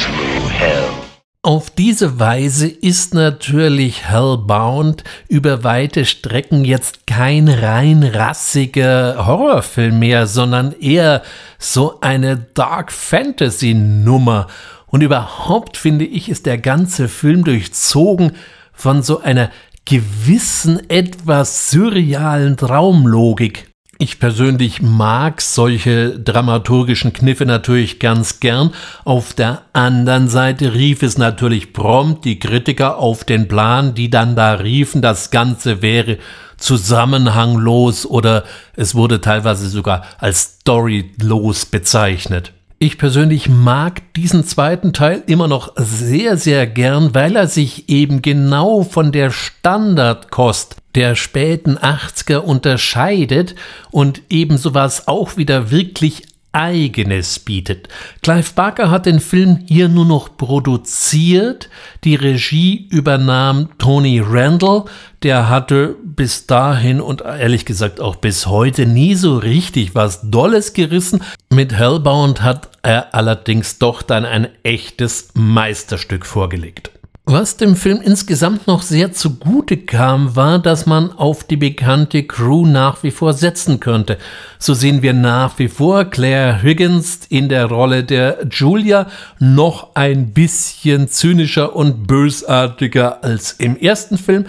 through 0.00 0.48
hell. 0.48 1.03
Auf 1.44 1.68
diese 1.68 2.18
Weise 2.18 2.68
ist 2.68 3.12
natürlich 3.12 4.08
Hellbound 4.08 5.04
über 5.28 5.62
weite 5.62 6.06
Strecken 6.06 6.64
jetzt 6.64 7.06
kein 7.06 7.50
rein 7.50 8.02
rassiger 8.02 9.26
Horrorfilm 9.26 9.98
mehr, 9.98 10.26
sondern 10.26 10.72
eher 10.72 11.20
so 11.58 12.00
eine 12.00 12.38
Dark 12.38 12.90
Fantasy 12.90 13.74
Nummer. 13.74 14.46
Und 14.86 15.02
überhaupt 15.02 15.76
finde 15.76 16.06
ich, 16.06 16.30
ist 16.30 16.46
der 16.46 16.56
ganze 16.56 17.08
Film 17.08 17.44
durchzogen 17.44 18.32
von 18.72 19.02
so 19.02 19.20
einer 19.20 19.50
gewissen, 19.84 20.88
etwas 20.88 21.70
surrealen 21.70 22.56
Traumlogik. 22.56 23.73
Ich 24.04 24.18
persönlich 24.18 24.82
mag 24.82 25.40
solche 25.40 26.18
dramaturgischen 26.18 27.14
Kniffe 27.14 27.46
natürlich 27.46 28.00
ganz 28.00 28.38
gern. 28.38 28.72
Auf 29.06 29.32
der 29.32 29.62
anderen 29.72 30.28
Seite 30.28 30.74
rief 30.74 31.02
es 31.02 31.16
natürlich 31.16 31.72
prompt 31.72 32.26
die 32.26 32.38
Kritiker 32.38 32.98
auf 32.98 33.24
den 33.24 33.48
Plan, 33.48 33.94
die 33.94 34.10
dann 34.10 34.36
da 34.36 34.52
riefen, 34.56 35.00
das 35.00 35.30
Ganze 35.30 35.80
wäre 35.80 36.18
zusammenhanglos 36.58 38.04
oder 38.04 38.44
es 38.76 38.94
wurde 38.94 39.22
teilweise 39.22 39.70
sogar 39.70 40.04
als 40.18 40.58
storylos 40.60 41.64
bezeichnet. 41.64 42.52
Ich 42.78 42.98
persönlich 42.98 43.48
mag 43.48 44.02
diesen 44.12 44.44
zweiten 44.44 44.92
Teil 44.92 45.22
immer 45.26 45.48
noch 45.48 45.72
sehr, 45.76 46.36
sehr 46.36 46.66
gern, 46.66 47.14
weil 47.14 47.36
er 47.36 47.46
sich 47.46 47.88
eben 47.88 48.20
genau 48.20 48.82
von 48.82 49.12
der 49.12 49.30
Standardkost 49.30 50.76
der 50.94 51.14
späten 51.14 51.76
80er 51.76 52.38
unterscheidet 52.38 53.54
und 53.90 54.22
eben 54.30 54.58
sowas 54.58 55.08
auch 55.08 55.36
wieder 55.36 55.70
wirklich 55.70 56.24
Eigenes 56.54 57.40
bietet. 57.40 57.88
Clive 58.22 58.52
Barker 58.54 58.88
hat 58.88 59.06
den 59.06 59.18
Film 59.18 59.64
hier 59.66 59.88
nur 59.88 60.04
noch 60.06 60.36
produziert, 60.36 61.68
die 62.04 62.14
Regie 62.14 62.86
übernahm 62.90 63.70
Tony 63.78 64.22
Randall, 64.24 64.84
der 65.24 65.48
hatte 65.48 65.96
bis 66.04 66.46
dahin 66.46 67.00
und 67.00 67.22
ehrlich 67.22 67.64
gesagt 67.64 68.00
auch 68.00 68.14
bis 68.14 68.46
heute 68.46 68.86
nie 68.86 69.16
so 69.16 69.36
richtig 69.36 69.96
was 69.96 70.30
Dolles 70.30 70.74
gerissen. 70.74 71.22
Mit 71.50 71.72
Hellbound 71.72 72.42
hat 72.42 72.70
er 72.82 73.14
allerdings 73.14 73.78
doch 73.80 74.02
dann 74.02 74.24
ein 74.24 74.46
echtes 74.62 75.30
Meisterstück 75.34 76.24
vorgelegt. 76.24 76.93
Was 77.26 77.56
dem 77.56 77.74
Film 77.74 78.02
insgesamt 78.02 78.66
noch 78.66 78.82
sehr 78.82 79.12
zugute 79.12 79.78
kam, 79.78 80.36
war, 80.36 80.58
dass 80.58 80.84
man 80.84 81.10
auf 81.10 81.42
die 81.42 81.56
bekannte 81.56 82.24
Crew 82.24 82.66
nach 82.66 83.02
wie 83.02 83.10
vor 83.10 83.32
setzen 83.32 83.80
könnte. 83.80 84.18
So 84.58 84.74
sehen 84.74 85.00
wir 85.00 85.14
nach 85.14 85.58
wie 85.58 85.68
vor 85.68 86.04
Claire 86.04 86.62
Higgins 86.62 87.20
in 87.30 87.48
der 87.48 87.64
Rolle 87.64 88.04
der 88.04 88.46
Julia 88.50 89.06
noch 89.38 89.94
ein 89.94 90.34
bisschen 90.34 91.08
zynischer 91.08 91.74
und 91.74 92.06
bösartiger 92.06 93.24
als 93.24 93.52
im 93.52 93.78
ersten 93.78 94.18
Film. 94.18 94.44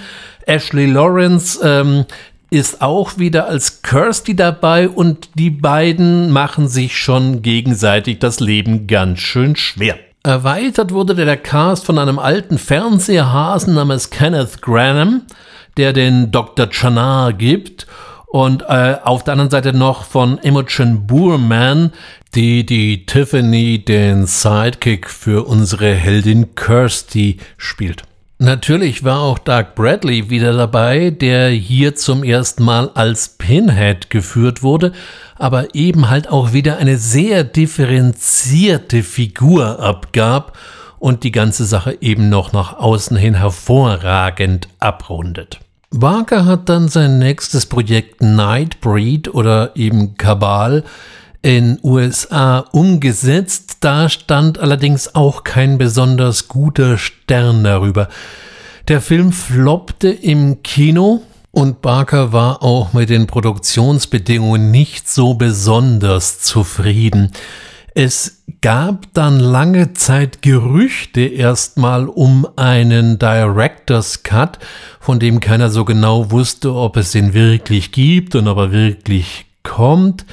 Ashley 0.46 0.88
Lawrence 0.88 1.58
ähm, 1.64 2.04
ist 2.50 2.82
auch 2.82 3.18
wieder 3.18 3.48
als 3.48 3.84
Kirsty 3.84 4.36
dabei 4.36 4.90
und 4.90 5.30
die 5.36 5.50
beiden 5.50 6.30
machen 6.30 6.68
sich 6.68 6.98
schon 6.98 7.42
gegenseitig 7.42 8.20
das 8.20 8.42
Leben 8.42 8.86
ganz 8.86 9.20
schön 9.20 9.56
schwer. 9.56 9.98
Erweitert 10.26 10.92
wurde 10.92 11.14
der 11.14 11.38
Cast 11.38 11.86
von 11.86 12.00
einem 12.00 12.18
alten 12.18 12.58
Fernsehhasen 12.58 13.76
namens 13.76 14.10
Kenneth 14.10 14.60
Granham, 14.60 15.22
der 15.78 15.94
den 15.94 16.32
Dr. 16.32 16.68
Chanar 16.72 17.32
gibt, 17.32 17.86
und 18.26 18.64
äh, 18.64 18.98
auf 19.04 19.24
der 19.24 19.34
anderen 19.34 19.52
Seite 19.52 19.72
noch 19.72 20.04
von 20.04 20.40
Imogen 20.40 21.06
Boorman, 21.06 21.94
die 22.34 22.66
die 22.66 23.06
Tiffany, 23.06 23.86
den 23.86 24.26
Sidekick 24.26 25.12
für 25.12 25.46
unsere 25.46 25.94
Heldin 25.94 26.56
Kirsty, 26.56 27.38
spielt. 27.58 28.02
Natürlich 28.38 29.06
war 29.06 29.22
auch 29.22 29.40
Doug 29.40 29.76
Bradley 29.76 30.30
wieder 30.30 30.52
dabei, 30.52 31.10
der 31.10 31.50
hier 31.50 31.96
zum 31.96 32.22
ersten 32.22 32.66
Mal 32.66 32.90
als 32.94 33.30
Pinhead 33.30 34.10
geführt 34.10 34.62
wurde, 34.62 34.92
aber 35.38 35.74
eben 35.74 36.10
halt 36.10 36.28
auch 36.28 36.52
wieder 36.52 36.78
eine 36.78 36.98
sehr 36.98 37.46
differenzierte 37.46 39.04
Figur 39.04 39.80
abgab 39.80 40.58
und 41.00 41.24
die 41.24 41.32
ganze 41.32 41.64
Sache 41.64 41.98
eben 42.02 42.28
noch 42.28 42.52
nach 42.52 42.78
außen 42.78 43.16
hin 43.16 43.36
hervorragend 43.36 44.68
abrundet. 44.80 45.60
Barker 45.92 46.44
hat 46.44 46.68
dann 46.68 46.90
sein 46.90 47.20
nächstes 47.20 47.68
Projekt 47.68 48.22
Nightbreed 48.22 49.34
oder 49.34 49.78
eben 49.78 50.18
Kabal 50.18 50.84
in 51.46 51.78
USA 51.84 52.66
umgesetzt. 52.72 53.78
Da 53.82 54.10
stand 54.10 54.58
allerdings 54.58 55.14
auch 55.14 55.44
kein 55.44 55.78
besonders 55.78 56.48
guter 56.48 56.98
Stern 56.98 57.64
darüber. 57.64 58.10
Der 58.88 59.00
Film 59.00 59.32
floppte 59.32 60.10
im 60.10 60.64
Kino 60.64 61.22
und 61.52 61.84
Barker 61.84 62.34
war 62.34 62.64
auch 62.64 62.94
mit 62.94 63.12
den 63.12 63.28
Produktionsbedingungen 63.28 64.72
nicht 64.72 65.08
so 65.08 65.36
besonders 65.36 66.40
zufrieden. 66.40 67.32
Es 67.94 68.44
gab 68.62 69.14
dann 69.14 69.40
lange 69.40 69.94
Zeit 69.94 70.42
Gerüchte 70.42 71.22
erstmal 71.22 72.08
um 72.08 72.48
einen 72.56 73.20
Director's 73.20 74.24
Cut, 74.24 74.58
von 75.00 75.20
dem 75.20 75.40
keiner 75.42 75.70
so 75.70 75.86
genau 75.86 76.32
wusste, 76.32 76.74
ob 76.74 76.98
es 76.98 77.12
den 77.12 77.36
wirklich 77.36 77.92
gibt 77.92 78.34
und 78.34 78.48
ob 78.48 78.58
er 78.58 78.72
wirklich 78.72 79.46
kommt. 79.66 80.26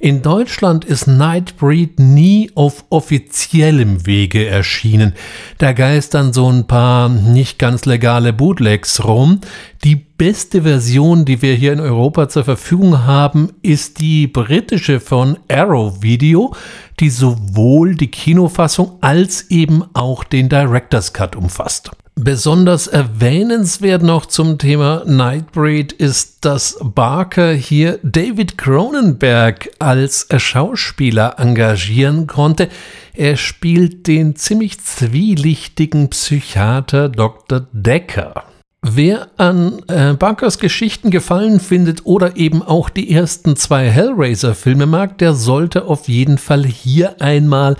In 0.00 0.22
Deutschland 0.22 0.84
ist 0.84 1.08
Nightbreed 1.08 1.98
nie 1.98 2.52
auf 2.54 2.84
offiziellem 2.88 4.06
Wege 4.06 4.46
erschienen. 4.46 5.14
Da 5.58 5.72
geistern 5.72 6.32
so 6.32 6.48
ein 6.48 6.68
paar 6.68 7.08
nicht 7.08 7.58
ganz 7.58 7.84
legale 7.84 8.32
Bootlegs 8.32 9.04
rum. 9.04 9.40
Die 9.82 9.96
beste 9.96 10.62
Version, 10.62 11.24
die 11.24 11.42
wir 11.42 11.54
hier 11.54 11.72
in 11.72 11.80
Europa 11.80 12.28
zur 12.28 12.44
Verfügung 12.44 13.06
haben, 13.06 13.50
ist 13.62 14.00
die 14.00 14.28
britische 14.28 15.00
von 15.00 15.36
Arrow 15.48 16.00
Video, 16.00 16.54
die 17.00 17.10
sowohl 17.10 17.96
die 17.96 18.10
Kinofassung 18.10 18.98
als 19.00 19.50
eben 19.50 19.82
auch 19.94 20.22
den 20.22 20.48
Director's 20.48 21.12
Cut 21.12 21.34
umfasst. 21.34 21.90
Besonders 22.20 22.88
erwähnenswert 22.88 24.02
noch 24.02 24.26
zum 24.26 24.58
Thema 24.58 25.04
Nightbreed 25.06 25.92
ist, 25.92 26.44
dass 26.44 26.76
Barker 26.82 27.52
hier 27.52 28.00
David 28.02 28.58
Cronenberg 28.58 29.70
als 29.78 30.26
Schauspieler 30.36 31.36
engagieren 31.38 32.26
konnte. 32.26 32.70
Er 33.14 33.36
spielt 33.36 34.08
den 34.08 34.34
ziemlich 34.34 34.80
zwielichtigen 34.80 36.10
Psychiater 36.10 37.08
Dr. 37.08 37.68
Decker. 37.70 38.42
Wer 38.82 39.28
an 39.36 39.80
äh, 39.86 40.14
Barkers 40.14 40.58
Geschichten 40.58 41.10
gefallen 41.10 41.60
findet 41.60 42.04
oder 42.04 42.36
eben 42.36 42.62
auch 42.62 42.90
die 42.90 43.12
ersten 43.12 43.54
zwei 43.54 43.88
Hellraiser-Filme 43.90 44.86
mag, 44.86 45.18
der 45.18 45.34
sollte 45.34 45.84
auf 45.84 46.08
jeden 46.08 46.38
Fall 46.38 46.64
hier 46.64 47.20
einmal 47.20 47.76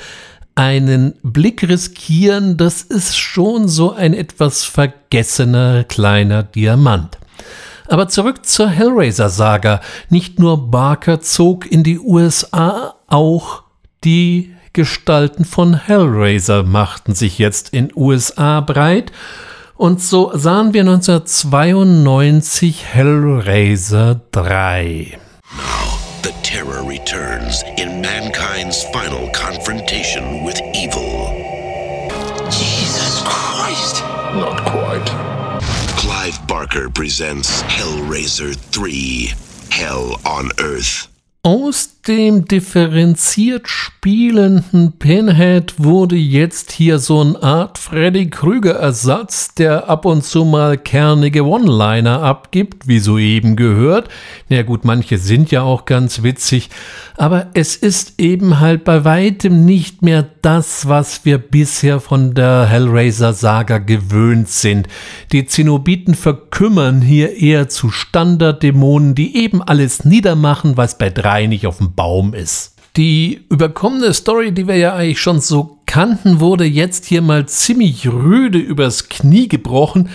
einen 0.59 1.15
Blick 1.23 1.63
riskieren, 1.63 2.57
das 2.57 2.83
ist 2.83 3.17
schon 3.17 3.69
so 3.69 3.93
ein 3.93 4.13
etwas 4.13 4.65
vergessener 4.65 5.85
kleiner 5.85 6.43
Diamant. 6.43 7.17
Aber 7.87 8.09
zurück 8.09 8.45
zur 8.45 8.69
Hellraiser-Saga. 8.69 9.81
Nicht 10.11 10.41
nur 10.41 10.69
Barker 10.69 11.21
zog 11.21 11.71
in 11.71 11.85
die 11.85 12.01
USA, 12.01 12.97
auch 13.07 13.63
die 14.03 14.53
Gestalten 14.73 15.45
von 15.45 15.75
Hellraiser 15.75 16.65
machten 16.65 17.15
sich 17.15 17.39
jetzt 17.39 17.73
in 17.73 17.93
USA 17.95 18.61
breit. 18.61 19.13
Und 19.77 20.03
so 20.03 20.33
sahen 20.35 20.75
wir 20.75 20.81
1992 20.81 22.85
Hellraiser 22.85 24.21
3. 24.33 25.19
The 26.59 26.65
terror 26.65 26.83
returns 26.83 27.63
in 27.77 28.01
mankind's 28.01 28.83
final 28.91 29.31
confrontation 29.31 30.43
with 30.43 30.61
evil. 30.75 31.29
Jesus 32.51 33.23
Christ! 33.25 34.03
Not 34.35 34.65
quite. 34.67 35.07
Clive 35.97 36.45
Barker 36.49 36.91
presents 36.91 37.63
Hellraiser 37.63 38.57
3 38.57 39.33
Hell 39.71 40.21
on 40.27 40.51
Earth. 40.59 41.07
Aus 41.45 42.01
dem 42.09 42.47
differenziert 42.47 43.69
spielenden 43.69 44.99
Pinhead 44.99 45.75
wurde 45.79 46.17
jetzt 46.17 46.73
hier 46.73 46.99
so 46.99 47.21
eine 47.21 47.41
Art 47.41 47.79
Freddy 47.79 48.29
Krüger-Ersatz, 48.29 49.55
der 49.55 49.89
ab 49.89 50.05
und 50.05 50.25
zu 50.25 50.45
mal 50.45 50.77
kernige 50.77 51.45
One-Liner 51.45 52.23
abgibt, 52.23 52.89
wie 52.89 52.99
soeben 52.99 53.55
gehört. 53.55 54.09
Na 54.49 54.57
ja 54.57 54.63
gut, 54.65 54.85
manche 54.85 55.19
sind 55.19 55.53
ja 55.53 55.63
auch 55.63 55.85
ganz 55.85 56.25
witzig, 56.25 56.71
aber 57.17 57.47
es 57.55 57.77
ist 57.77 58.15
eben 58.19 58.59
halt 58.59 58.83
bei 58.83 59.05
weitem 59.05 59.65
nicht 59.65 60.03
mehr 60.03 60.27
das, 60.43 60.89
was 60.89 61.25
wir 61.25 61.39
bisher 61.39 62.01
von 62.01 62.35
der 62.35 62.67
Hellraiser-Saga 62.67 63.79
gewöhnt 63.79 64.49
sind. 64.49 64.89
Die 65.31 65.47
Zenobiten 65.47 66.15
verkümmern 66.17 67.01
hier 67.01 67.37
eher 67.37 67.69
zu 67.69 67.91
Standarddämonen, 67.91 69.15
die 69.15 69.37
eben 69.37 69.63
alles 69.63 70.05
niedermachen, 70.05 70.77
was 70.77 70.99
bei 70.99 71.11
drei 71.11 71.28
nicht 71.47 71.67
auf 71.67 71.79
dem 71.79 71.95
Baum 71.95 72.35
ist. 72.35 72.75
Die 72.97 73.45
überkommene 73.49 74.13
Story, 74.13 74.53
die 74.53 74.67
wir 74.67 74.77
ja 74.77 74.95
eigentlich 74.95 75.21
schon 75.21 75.41
so 75.41 75.79
kannten, 75.87 76.41
wurde 76.41 76.65
jetzt 76.65 77.05
hier 77.05 77.23
mal 77.23 77.47
ziemlich 77.47 78.09
rüde 78.09 78.59
übers 78.59 79.09
Knie 79.09 79.47
gebrochen. 79.47 80.09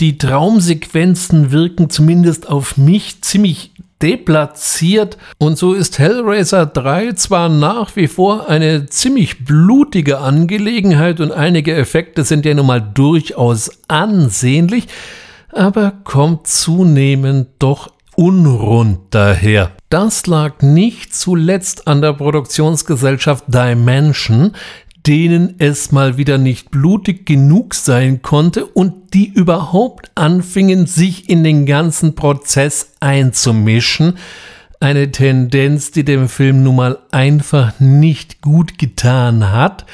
Die 0.00 0.16
Traumsequenzen 0.16 1.50
wirken 1.50 1.90
zumindest 1.90 2.48
auf 2.48 2.76
mich 2.76 3.20
ziemlich 3.20 3.72
deplatziert 4.02 5.18
und 5.38 5.58
so 5.58 5.74
ist 5.74 5.98
Hellraiser 5.98 6.64
3 6.64 7.12
zwar 7.12 7.48
nach 7.50 7.96
wie 7.96 8.08
vor 8.08 8.48
eine 8.48 8.86
ziemlich 8.86 9.44
blutige 9.44 10.18
Angelegenheit 10.18 11.20
und 11.20 11.32
einige 11.32 11.74
Effekte 11.74 12.24
sind 12.24 12.46
ja 12.46 12.54
nun 12.54 12.66
mal 12.66 12.80
durchaus 12.80 13.70
ansehnlich, 13.88 14.86
aber 15.52 15.92
kommt 16.04 16.46
zunehmend 16.46 17.48
doch 17.58 17.92
unrund 18.16 19.00
daher. 19.10 19.72
Das 19.90 20.28
lag 20.28 20.62
nicht 20.62 21.16
zuletzt 21.16 21.88
an 21.88 22.00
der 22.00 22.12
Produktionsgesellschaft 22.12 23.42
Dimension, 23.48 24.52
denen 25.04 25.56
es 25.58 25.90
mal 25.90 26.16
wieder 26.16 26.38
nicht 26.38 26.70
blutig 26.70 27.26
genug 27.26 27.74
sein 27.74 28.22
konnte 28.22 28.66
und 28.66 29.14
die 29.14 29.26
überhaupt 29.26 30.12
anfingen, 30.14 30.86
sich 30.86 31.28
in 31.28 31.42
den 31.42 31.66
ganzen 31.66 32.14
Prozess 32.14 32.92
einzumischen. 33.00 34.16
Eine 34.78 35.10
Tendenz, 35.10 35.90
die 35.90 36.04
dem 36.04 36.28
Film 36.28 36.62
nun 36.62 36.76
mal 36.76 36.98
einfach 37.10 37.80
nicht 37.80 38.42
gut 38.42 38.78
getan 38.78 39.50
hat. 39.50 39.86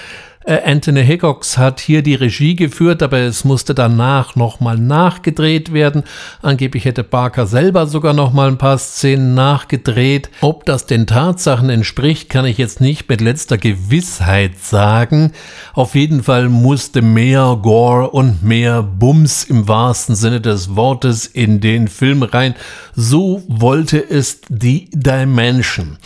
Äh, 0.47 0.63
Anthony 0.65 1.05
Hickox 1.05 1.59
hat 1.59 1.81
hier 1.81 2.03
die 2.03 2.15
Regie 2.15 2.55
geführt, 2.55 3.03
aber 3.03 3.19
es 3.19 3.45
musste 3.45 3.75
danach 3.75 4.37
nochmal 4.37 4.79
nachgedreht 4.79 5.73
werden. 5.73 6.05
Angeblich 6.41 6.85
hätte 6.85 7.03
Barker 7.03 7.49
selber 7.49 7.89
sogar 7.89 8.15
nochmal 8.15 8.49
ein 8.49 8.59
paar 8.59 8.79
Szenen 8.79 9.35
nachgedreht. 9.35 10.31
Ob 10.43 10.65
das 10.65 10.87
den 10.87 11.09
Tatsachen 11.09 11.69
entspricht, 11.69 12.31
kann 12.31 12.45
ich 12.45 12.59
jetzt 12.59 12.81
nicht 12.81 13.09
mit 13.09 13.21
letzter 13.21 13.59
Gewissheit 13.59 14.61
sagen. 14.61 15.33
Auf 15.75 15.97
jeden 15.97 16.23
Fall 16.23 16.49
musste 16.49 17.03
mehr 17.03 17.59
Gore 17.61 18.11
und 18.11 18.45
mehr 18.45 18.85
Bums 18.85 19.43
im 19.43 19.67
wahrsten 19.67 20.15
Sinne 20.15 20.41
des 20.41 20.77
Wortes 20.77 21.27
in 21.27 21.61
den 21.61 21.89
Film 21.89 22.23
rein. 22.23 22.55
So 22.95 23.43
wollte 23.49 23.99
es 23.99 24.43
die 24.49 24.89
Dimension. 24.93 25.99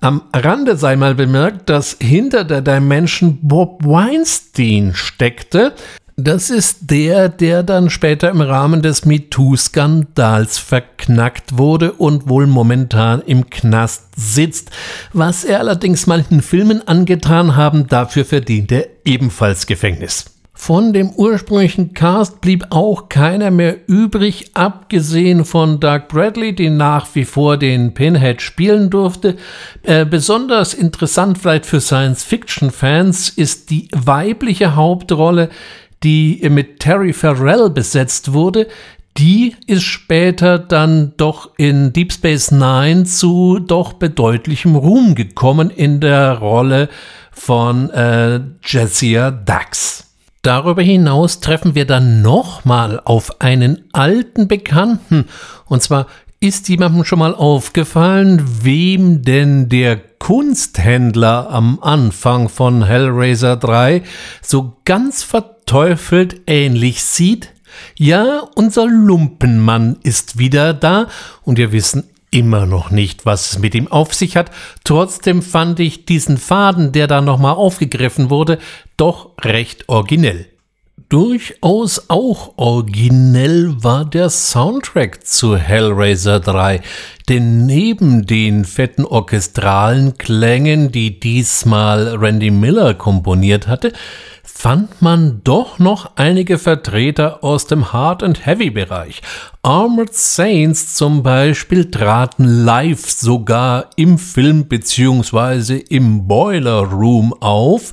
Am 0.00 0.22
Rande 0.32 0.76
sei 0.76 0.94
mal 0.94 1.14
bemerkt, 1.14 1.68
dass 1.68 1.96
hinter 2.00 2.44
der 2.44 2.62
Dimension 2.62 3.38
Bob 3.42 3.84
Weinstein 3.84 4.92
steckte. 4.94 5.72
Das 6.16 6.50
ist 6.50 6.90
der, 6.90 7.28
der 7.28 7.62
dann 7.62 7.90
später 7.90 8.30
im 8.30 8.40
Rahmen 8.40 8.82
des 8.82 9.04
MeToo-Skandals 9.04 10.58
verknackt 10.58 11.58
wurde 11.58 11.92
und 11.92 12.28
wohl 12.28 12.46
momentan 12.46 13.22
im 13.22 13.50
Knast 13.50 14.04
sitzt. 14.16 14.70
Was 15.12 15.44
er 15.44 15.60
allerdings 15.60 16.06
manchen 16.06 16.42
Filmen 16.42 16.86
angetan 16.86 17.54
haben, 17.54 17.86
dafür 17.86 18.24
verdient 18.24 18.72
er 18.72 18.86
ebenfalls 19.04 19.66
Gefängnis. 19.66 20.37
Von 20.60 20.92
dem 20.92 21.10
ursprünglichen 21.10 21.94
Cast 21.94 22.42
blieb 22.42 22.66
auch 22.70 23.08
keiner 23.08 23.50
mehr 23.50 23.76
übrig, 23.86 24.50
abgesehen 24.52 25.44
von 25.46 25.78
Doug 25.78 26.08
Bradley, 26.08 26.52
der 26.54 26.72
nach 26.72 27.06
wie 27.14 27.24
vor 27.24 27.56
den 27.56 27.94
Pinhead 27.94 28.42
spielen 28.42 28.90
durfte. 28.90 29.36
Äh, 29.84 30.04
besonders 30.04 30.74
interessant 30.74 31.38
vielleicht 31.38 31.64
für 31.64 31.80
Science-Fiction-Fans 31.80 33.30
ist 33.30 33.70
die 33.70 33.88
weibliche 33.94 34.74
Hauptrolle, 34.74 35.48
die 36.02 36.46
mit 36.50 36.80
Terry 36.80 37.12
Farrell 37.14 37.70
besetzt 37.70 38.32
wurde. 38.34 38.66
Die 39.16 39.54
ist 39.68 39.84
später 39.84 40.58
dann 40.58 41.12
doch 41.16 41.50
in 41.56 41.92
Deep 41.92 42.12
Space 42.12 42.50
Nine 42.50 43.04
zu 43.04 43.60
doch 43.60 43.94
bedeutlichem 43.94 44.74
Ruhm 44.74 45.14
gekommen 45.14 45.70
in 45.70 46.00
der 46.00 46.38
Rolle 46.38 46.90
von 47.30 47.88
äh, 47.90 48.40
Jessia 48.64 49.30
Dax. 49.30 50.07
Darüber 50.48 50.80
hinaus 50.80 51.40
treffen 51.40 51.74
wir 51.74 51.84
dann 51.84 52.22
nochmal 52.22 53.02
auf 53.04 53.42
einen 53.42 53.84
alten 53.92 54.48
Bekannten. 54.48 55.26
Und 55.66 55.82
zwar 55.82 56.06
ist 56.40 56.70
jemandem 56.70 57.04
schon 57.04 57.18
mal 57.18 57.34
aufgefallen, 57.34 58.42
wem 58.62 59.20
denn 59.20 59.68
der 59.68 59.98
Kunsthändler 59.98 61.50
am 61.50 61.80
Anfang 61.82 62.48
von 62.48 62.82
Hellraiser 62.82 63.56
3 63.56 64.02
so 64.40 64.78
ganz 64.86 65.22
verteufelt 65.22 66.40
ähnlich 66.46 67.04
sieht? 67.04 67.52
Ja, 67.98 68.40
unser 68.54 68.86
Lumpenmann 68.86 69.98
ist 70.02 70.38
wieder 70.38 70.72
da 70.72 71.08
und 71.42 71.58
wir 71.58 71.72
wissen 71.72 72.04
immer 72.30 72.66
noch 72.66 72.90
nicht, 72.90 73.26
was 73.26 73.52
es 73.52 73.58
mit 73.58 73.74
ihm 73.74 73.88
auf 73.88 74.14
sich 74.14 74.36
hat. 74.36 74.50
Trotzdem 74.84 75.42
fand 75.42 75.80
ich 75.80 76.04
diesen 76.04 76.38
Faden, 76.38 76.92
der 76.92 77.06
da 77.06 77.20
nochmal 77.20 77.54
aufgegriffen 77.54 78.30
wurde, 78.30 78.58
doch 78.96 79.30
recht 79.42 79.88
originell. 79.88 80.46
Durchaus 81.08 82.10
auch 82.10 82.52
originell 82.56 83.82
war 83.82 84.04
der 84.04 84.28
Soundtrack 84.28 85.26
zu 85.26 85.56
Hellraiser 85.56 86.38
3. 86.38 86.82
Denn 87.30 87.64
neben 87.64 88.26
den 88.26 88.66
fetten 88.66 89.06
orchestralen 89.06 90.18
Klängen, 90.18 90.92
die 90.92 91.18
diesmal 91.18 92.14
Randy 92.16 92.50
Miller 92.50 92.92
komponiert 92.92 93.68
hatte, 93.68 93.94
fand 94.58 95.00
man 95.00 95.40
doch 95.44 95.78
noch 95.78 96.16
einige 96.16 96.58
Vertreter 96.58 97.44
aus 97.44 97.68
dem 97.68 97.92
Hard 97.92 98.24
and 98.24 98.44
Heavy 98.44 98.70
Bereich. 98.70 99.22
Armored 99.62 100.12
Saints 100.12 100.96
zum 100.96 101.22
Beispiel 101.22 101.88
traten 101.92 102.64
live 102.64 103.08
sogar 103.08 103.88
im 103.94 104.18
Film 104.18 104.64
bzw. 104.64 105.76
im 105.76 106.26
Boiler 106.26 106.80
Room 106.80 107.32
auf. 107.34 107.92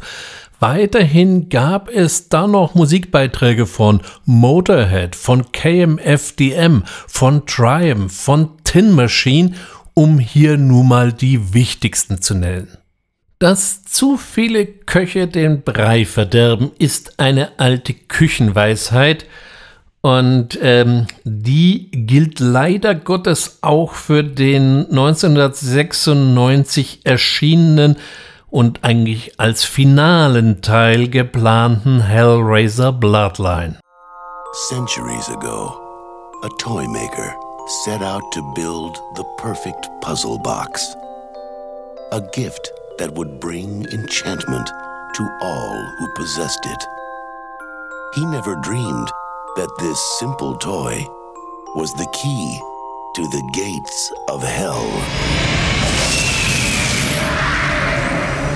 Weiterhin 0.60 1.50
gab 1.50 1.88
es 1.88 2.30
dann 2.30 2.54
noch 2.54 2.74
Musikbeiträge 2.74 3.68
von 3.68 4.02
Motorhead, 4.26 5.16
von 5.16 5.52
KMFDM, 5.52 6.82
von 7.06 7.46
Triumph, 7.46 8.12
von 8.12 8.50
Tin 8.64 8.90
Machine, 8.90 9.52
um 9.94 10.18
hier 10.18 10.58
nur 10.58 10.84
mal 10.84 11.14
die 11.14 11.54
wichtigsten 11.54 12.24
zu 12.24 12.34
nennen. 12.34 12.80
Dass 13.40 13.84
zu 13.84 14.18
viele 14.18 14.66
Köche 14.66 15.28
den 15.28 15.64
Brei 15.64 16.06
verderben, 16.06 16.72
ist 16.80 17.20
eine 17.20 17.60
alte 17.60 17.94
Küchenweisheit 17.94 19.26
und 20.00 20.58
ähm, 20.62 21.08
die 21.26 21.92
gilt 21.92 22.40
leider 22.40 22.96
Gottes 22.96 23.60
auch 23.62 23.92
für 23.94 24.24
den 24.24 24.86
1996 24.90 27.02
erschienenen 27.04 27.98
und 28.50 28.86
eigentlich 28.86 29.38
als 29.40 29.66
finalen 29.66 30.62
Teil 30.62 31.10
geplanten 31.10 32.00
Hellraiser 32.02 32.94
Bloodline. 32.94 33.80
Centuries 34.70 35.28
ago, 35.28 35.76
a 36.44 36.50
toy 36.60 36.88
maker 36.88 37.36
set 37.84 38.02
out 38.02 38.24
to 38.32 38.42
build 38.54 38.98
the 39.18 39.26
perfect 39.38 39.90
puzzle 40.02 40.40
box. 40.40 40.96
A 42.12 42.20
gift 42.32 42.72
that 42.98 43.14
would 43.14 43.40
bring 43.40 43.86
enchantment 43.92 44.70
to 45.16 45.38
all 45.42 45.94
who 45.98 46.08
possessed 46.16 46.66
it. 46.66 46.84
He 48.16 48.26
never 48.26 48.56
dreamed 48.56 49.12
that 49.56 49.70
this 49.80 50.00
simple 50.20 50.56
toy 50.58 51.06
was 51.76 51.94
the 51.94 52.08
key 52.14 52.60
to 53.16 53.22
the 53.24 53.50
gates 53.54 54.12
of 54.28 54.44
hell. 54.44 54.90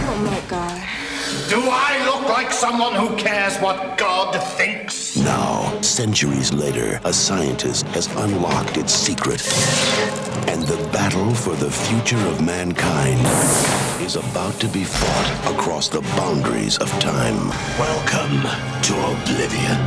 Oh 0.07 0.21
my 0.25 0.41
god. 0.47 0.81
Do 1.49 1.61
I 1.61 2.05
look 2.05 2.29
like 2.29 2.51
someone 2.51 2.95
who 2.95 3.15
cares 3.17 3.57
what 3.57 3.97
God 3.97 4.35
thinks? 4.57 5.08
Now, 5.23 5.77
centuries 5.81 6.53
later, 6.53 7.01
a 7.03 7.11
scientist 7.11 7.85
has 7.87 8.07
unlocked 8.15 8.77
its 8.77 8.93
secret. 8.93 9.41
And 10.47 10.63
the 10.63 10.77
battle 10.93 11.33
for 11.33 11.55
the 11.55 11.69
future 11.69 12.23
of 12.29 12.41
mankind 12.41 13.19
is 14.01 14.15
about 14.15 14.57
to 14.61 14.67
be 14.69 14.85
fought 14.85 15.53
across 15.53 15.89
the 15.89 15.99
boundaries 16.15 16.77
of 16.77 16.89
time. 16.99 17.49
Welcome 17.77 18.43
to 18.81 18.93
Oblivion. 19.11 19.79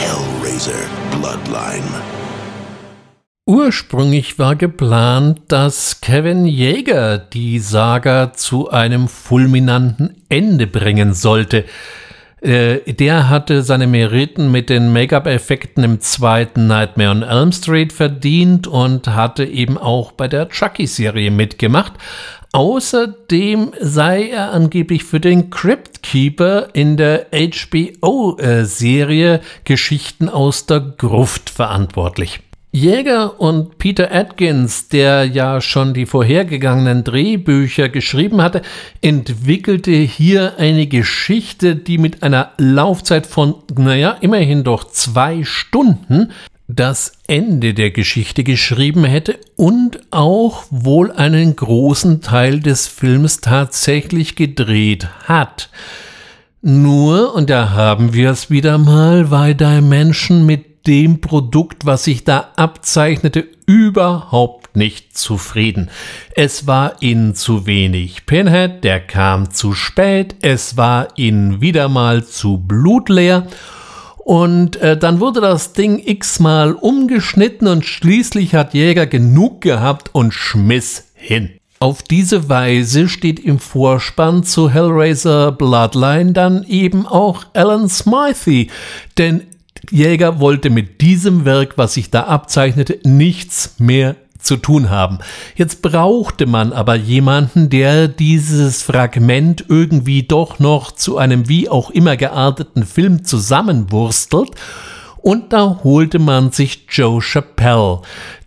Hellraiser 0.00 0.88
Bloodline. 1.10 2.02
Ursprünglich 3.44 4.38
war 4.38 4.56
geplant, 4.56 5.40
dass 5.48 6.00
Kevin 6.00 6.46
Jäger 6.46 7.18
die 7.18 7.58
Saga 7.58 8.32
zu 8.32 8.70
einem 8.70 9.08
fulminanten 9.08 10.22
Ende 10.30 10.66
bringen 10.66 11.12
sollte. 11.12 11.66
Äh, 12.40 12.92
der 12.92 13.28
hatte 13.28 13.62
seine 13.62 13.86
Meriten 13.86 14.52
mit 14.52 14.70
den 14.70 14.92
Make-up-Effekten 14.92 15.82
im 15.82 16.00
zweiten 16.00 16.68
Nightmare 16.68 17.10
on 17.10 17.22
Elm 17.22 17.52
Street 17.52 17.92
verdient 17.92 18.66
und 18.66 19.08
hatte 19.08 19.44
eben 19.44 19.76
auch 19.76 20.12
bei 20.12 20.28
der 20.28 20.48
Chucky-Serie 20.48 21.30
mitgemacht. 21.30 21.94
Außerdem 22.52 23.72
sei 23.80 24.30
er 24.30 24.52
angeblich 24.52 25.04
für 25.04 25.20
den 25.20 25.50
Crypt 25.50 26.02
Keeper 26.02 26.68
in 26.72 26.96
der 26.96 27.26
HBO-Serie 27.32 29.34
äh, 29.34 29.40
Geschichten 29.64 30.28
aus 30.28 30.66
der 30.66 30.80
Gruft 30.80 31.50
verantwortlich. 31.50 32.40
Jäger 32.70 33.40
und 33.40 33.78
Peter 33.78 34.12
Atkins, 34.14 34.88
der 34.88 35.24
ja 35.24 35.60
schon 35.60 35.94
die 35.94 36.04
vorhergegangenen 36.04 37.02
Drehbücher 37.02 37.88
geschrieben 37.88 38.42
hatte, 38.42 38.60
entwickelte 39.00 39.92
hier 39.92 40.58
eine 40.58 40.86
Geschichte, 40.86 41.76
die 41.76 41.96
mit 41.96 42.22
einer 42.22 42.52
Laufzeit 42.58 43.26
von, 43.26 43.54
naja, 43.74 44.18
immerhin 44.20 44.64
doch 44.64 44.84
zwei 44.84 45.44
Stunden 45.44 46.30
das 46.68 47.12
Ende 47.26 47.72
der 47.72 47.90
Geschichte 47.90 48.44
geschrieben 48.44 49.04
hätte 49.04 49.38
und 49.56 50.00
auch 50.10 50.64
wohl 50.70 51.10
einen 51.10 51.56
großen 51.56 52.20
Teil 52.20 52.60
des 52.60 52.86
Films 52.86 53.40
tatsächlich 53.40 54.36
gedreht 54.36 55.08
hat. 55.24 55.70
Nur, 56.60 57.34
und 57.34 57.48
da 57.48 57.70
haben 57.70 58.12
wir 58.12 58.30
es 58.30 58.50
wieder 58.50 58.76
mal, 58.76 59.30
weil 59.30 59.54
Dimension 59.54 60.44
mit 60.44 60.67
dem 60.88 61.20
Produkt, 61.20 61.84
was 61.84 62.04
sich 62.04 62.24
da 62.24 62.48
abzeichnete, 62.56 63.46
überhaupt 63.66 64.76
nicht 64.76 65.16
zufrieden. 65.16 65.90
Es 66.34 66.66
war 66.66 67.02
ihnen 67.02 67.34
zu 67.34 67.66
wenig 67.66 68.24
Pinhead, 68.24 68.82
der 68.82 69.00
kam 69.00 69.50
zu 69.50 69.74
spät, 69.74 70.36
es 70.40 70.78
war 70.78 71.08
ihnen 71.16 71.60
wieder 71.60 71.88
mal 71.88 72.24
zu 72.24 72.56
blutleer 72.56 73.46
und 74.16 74.76
äh, 74.76 74.96
dann 74.96 75.20
wurde 75.20 75.40
das 75.40 75.74
Ding 75.74 76.02
x-mal 76.04 76.72
umgeschnitten 76.72 77.68
und 77.68 77.84
schließlich 77.84 78.54
hat 78.54 78.72
Jäger 78.72 79.06
genug 79.06 79.60
gehabt 79.60 80.14
und 80.14 80.32
schmiss 80.32 81.12
hin. 81.14 81.50
Auf 81.80 82.02
diese 82.02 82.48
Weise 82.48 83.08
steht 83.08 83.38
im 83.38 83.58
Vorspann 83.58 84.42
zu 84.42 84.70
Hellraiser 84.70 85.52
Bloodline 85.52 86.32
dann 86.32 86.64
eben 86.64 87.06
auch 87.06 87.44
Alan 87.54 87.88
Smythe, 87.88 88.66
denn 89.16 89.42
Jäger 89.90 90.40
wollte 90.40 90.70
mit 90.70 91.00
diesem 91.00 91.44
Werk, 91.44 91.74
was 91.76 91.94
sich 91.94 92.10
da 92.10 92.24
abzeichnete, 92.24 92.98
nichts 93.04 93.74
mehr 93.78 94.16
zu 94.38 94.56
tun 94.56 94.90
haben. 94.90 95.18
Jetzt 95.56 95.82
brauchte 95.82 96.46
man 96.46 96.72
aber 96.72 96.94
jemanden, 96.94 97.70
der 97.70 98.08
dieses 98.08 98.82
Fragment 98.82 99.64
irgendwie 99.68 100.22
doch 100.22 100.58
noch 100.58 100.92
zu 100.92 101.18
einem 101.18 101.48
wie 101.48 101.68
auch 101.68 101.90
immer 101.90 102.16
gearteten 102.16 102.84
Film 102.84 103.24
zusammenwurstelt. 103.24 104.50
Und 105.20 105.52
da 105.52 105.80
holte 105.82 106.20
man 106.20 106.52
sich 106.52 106.86
Joe 106.88 107.20
Chappelle. 107.20 108.00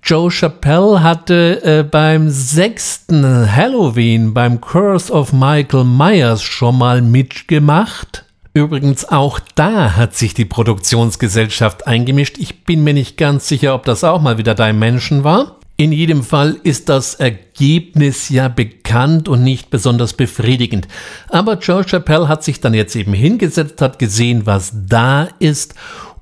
Joe 0.03 0.31
Chappelle 0.31 1.03
hatte 1.03 1.61
äh, 1.63 1.83
beim 1.83 2.29
sechsten 2.29 3.53
Halloween 3.53 4.33
beim 4.33 4.61
Curse 4.61 5.11
of 5.11 5.33
Michael 5.33 5.83
Myers 5.83 6.41
schon 6.41 6.77
mal 6.77 7.01
mitgemacht. 7.01 8.25
Übrigens 8.53 9.05
auch 9.05 9.39
da 9.55 9.95
hat 9.95 10.15
sich 10.15 10.33
die 10.33 10.45
Produktionsgesellschaft 10.45 11.87
eingemischt. 11.87 12.37
Ich 12.37 12.65
bin 12.65 12.83
mir 12.83 12.93
nicht 12.93 13.17
ganz 13.17 13.47
sicher, 13.47 13.73
ob 13.73 13.85
das 13.85 14.03
auch 14.03 14.21
mal 14.21 14.37
wieder 14.37 14.55
Dimension 14.55 15.23
war. 15.23 15.55
In 15.77 15.93
jedem 15.93 16.21
Fall 16.21 16.57
ist 16.63 16.89
das 16.89 17.15
Ergebnis 17.15 18.29
ja 18.29 18.49
bekannt 18.49 19.29
und 19.29 19.43
nicht 19.43 19.69
besonders 19.69 20.13
befriedigend. 20.13 20.87
Aber 21.29 21.57
Joe 21.59 21.85
Chappelle 21.85 22.27
hat 22.27 22.43
sich 22.43 22.59
dann 22.59 22.73
jetzt 22.73 22.95
eben 22.95 23.13
hingesetzt, 23.13 23.81
hat 23.81 23.97
gesehen, 23.97 24.45
was 24.45 24.73
da 24.87 25.29
ist 25.39 25.73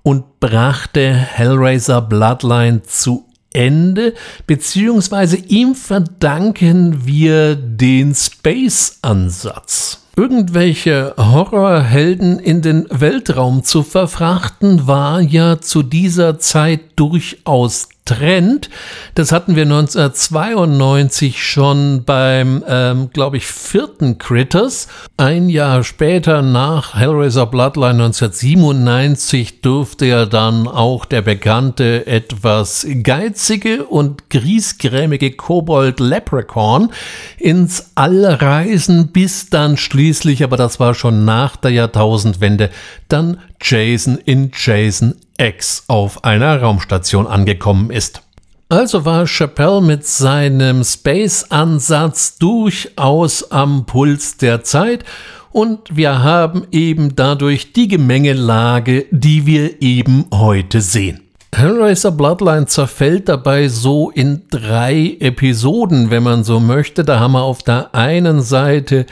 und 0.04 0.40
brachte 0.40 1.12
Hellraiser 1.12 2.02
Bloodline 2.02 2.84
zu 2.84 3.26
Ende, 3.52 4.14
beziehungsweise 4.46 5.36
ihm 5.36 5.74
verdanken 5.74 7.06
wir 7.06 7.56
den 7.56 8.14
Space-Ansatz 8.14 10.00
irgendwelche 10.20 11.14
Horrorhelden 11.18 12.40
in 12.40 12.62
den 12.62 12.86
Weltraum 12.90 13.64
zu 13.64 13.84
verfrachten, 13.84 14.86
war 14.86 15.22
ja 15.22 15.62
zu 15.62 15.82
dieser 15.82 16.40
Zeit 16.40 16.82
durchaus 16.98 17.88
Trend. 18.10 18.72
Das 19.14 19.32
hatten 19.32 19.56
wir 19.56 19.64
1992 19.64 21.44
schon 21.44 22.04
beim, 22.06 22.64
ähm, 22.68 23.12
glaube 23.14 23.38
ich, 23.38 23.46
vierten 23.46 24.18
Critters. 24.18 24.88
Ein 25.18 25.48
Jahr 25.48 25.84
später, 25.84 26.42
nach 26.42 26.96
Hellraiser 26.96 27.46
Bloodline 27.46 28.04
1997, 28.04 29.62
durfte 29.62 30.08
ja 30.08 30.26
dann 30.26 30.68
auch 30.68 31.06
der 31.06 31.22
bekannte, 31.22 32.08
etwas 32.08 32.88
geizige 33.04 33.86
und 33.86 34.32
griesgrämige 34.32 35.34
Kobold 35.34 36.00
Leprechaun 36.00 36.92
ins 37.38 37.92
All 37.94 38.26
reisen, 38.26 39.10
bis 39.10 39.52
dann 39.52 39.78
schließlich, 39.78 40.44
aber 40.44 40.58
das 40.58 40.80
war 40.80 40.96
schon 40.96 41.26
nach 41.26 41.58
der 41.58 41.72
Jahrtausendwende, 41.72 42.72
dann 43.08 43.38
Jason 43.62 44.18
in 44.18 44.50
Jason 44.56 45.14
X 45.40 45.86
auf 45.88 46.24
einer 46.24 46.62
Raumstation 46.62 47.26
angekommen 47.26 47.90
ist. 47.90 48.22
Also 48.68 49.06
war 49.06 49.26
Chappelle 49.26 49.82
mit 49.82 50.06
seinem 50.06 50.84
Space-Ansatz 50.84 52.38
durchaus 52.38 53.52
am 53.52 53.86
Puls 53.86 54.38
der 54.38 54.64
Zeit 54.64 55.06
und 55.52 55.96
wir 55.96 56.22
haben 56.22 56.68
eben 56.72 57.16
dadurch 57.16 57.74
die 57.74 57.88
Gemengelage, 57.88 59.06
die 59.10 59.48
wir 59.48 59.82
eben 59.82 60.26
heute 60.32 60.82
sehen. 60.82 61.22
Hellraiser 61.56 62.12
Bloodline 62.12 62.68
zerfällt 62.68 63.28
dabei 63.28 63.70
so 63.70 64.12
in 64.12 64.44
drei 64.52 65.18
Episoden, 65.20 66.12
wenn 66.12 66.22
man 66.22 66.44
so 66.44 66.60
möchte. 66.60 67.04
Da 67.04 67.20
haben 67.20 67.32
wir 67.32 67.42
auf 67.42 67.64
der 67.64 67.96
einen 67.96 68.42
Seite 68.42 69.08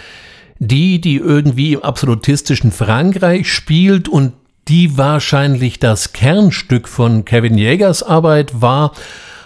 die, 0.59 1.01
die 1.01 1.17
irgendwie 1.17 1.73
im 1.73 1.84
absolutistischen 1.84 2.71
Frankreich 2.71 3.51
spielt 3.51 4.07
und 4.07 4.34
die 4.68 4.97
wahrscheinlich 4.97 5.80
das 5.80 6.13
Kernstück 6.13 6.88
von 6.88 7.26
Kevin 7.26 7.57
Jägers 7.57 8.03
Arbeit 8.03 8.61
war. 8.61 8.93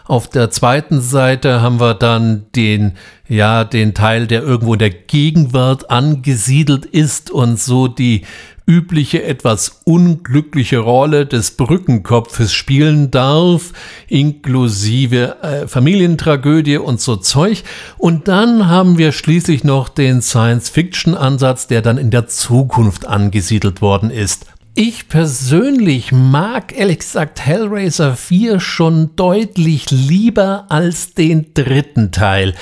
Auf 0.06 0.28
der 0.28 0.52
zweiten 0.52 1.00
Seite 1.00 1.62
haben 1.62 1.80
wir 1.80 1.94
dann 1.94 2.46
den, 2.56 2.94
ja, 3.30 3.64
den 3.64 3.94
Teil, 3.94 4.28
der 4.28 4.44
irgendwo 4.44 4.74
in 4.74 4.80
der 4.80 4.90
Gegenwart 4.90 5.90
angesiedelt 5.90 6.86
ist 6.86 7.32
und 7.32 7.60
so 7.60 7.88
die 7.88 8.24
übliche, 8.66 9.24
etwas 9.24 9.82
unglückliche 9.86 10.80
Rolle 10.80 11.26
des 11.26 11.52
Brückenkopfes 11.52 12.54
spielen 12.54 13.12
darf, 13.12 13.74
inklusive 14.08 15.42
äh, 15.42 15.68
Familientragödie 15.68 16.78
und 16.78 17.00
so 17.00 17.16
Zeug. 17.16 17.64
Und 17.98 18.28
dann 18.28 18.68
haben 18.68 18.98
wir 18.98 19.12
schließlich 19.12 19.64
noch 19.64 19.90
den 19.90 20.22
Science-Fiction-Ansatz, 20.22 21.68
der 21.68 21.82
dann 21.82 21.98
in 21.98 22.12
der 22.12 22.28
Zukunft 22.28 23.08
angesiedelt 23.08 23.82
worden 23.82 24.10
ist. 24.10 24.46
Ich 24.74 25.10
persönlich 25.10 26.14
mag 26.14 26.78
ehrlich 26.78 27.00
gesagt 27.00 27.46
Hellraiser 27.46 28.16
4 28.16 28.62
schon 28.62 29.18
deutlich 29.18 29.92
lieber 29.92 30.68
als 30.70 31.14
den 31.14 31.54
dritten 31.54 32.14
Teil, 32.14 32.54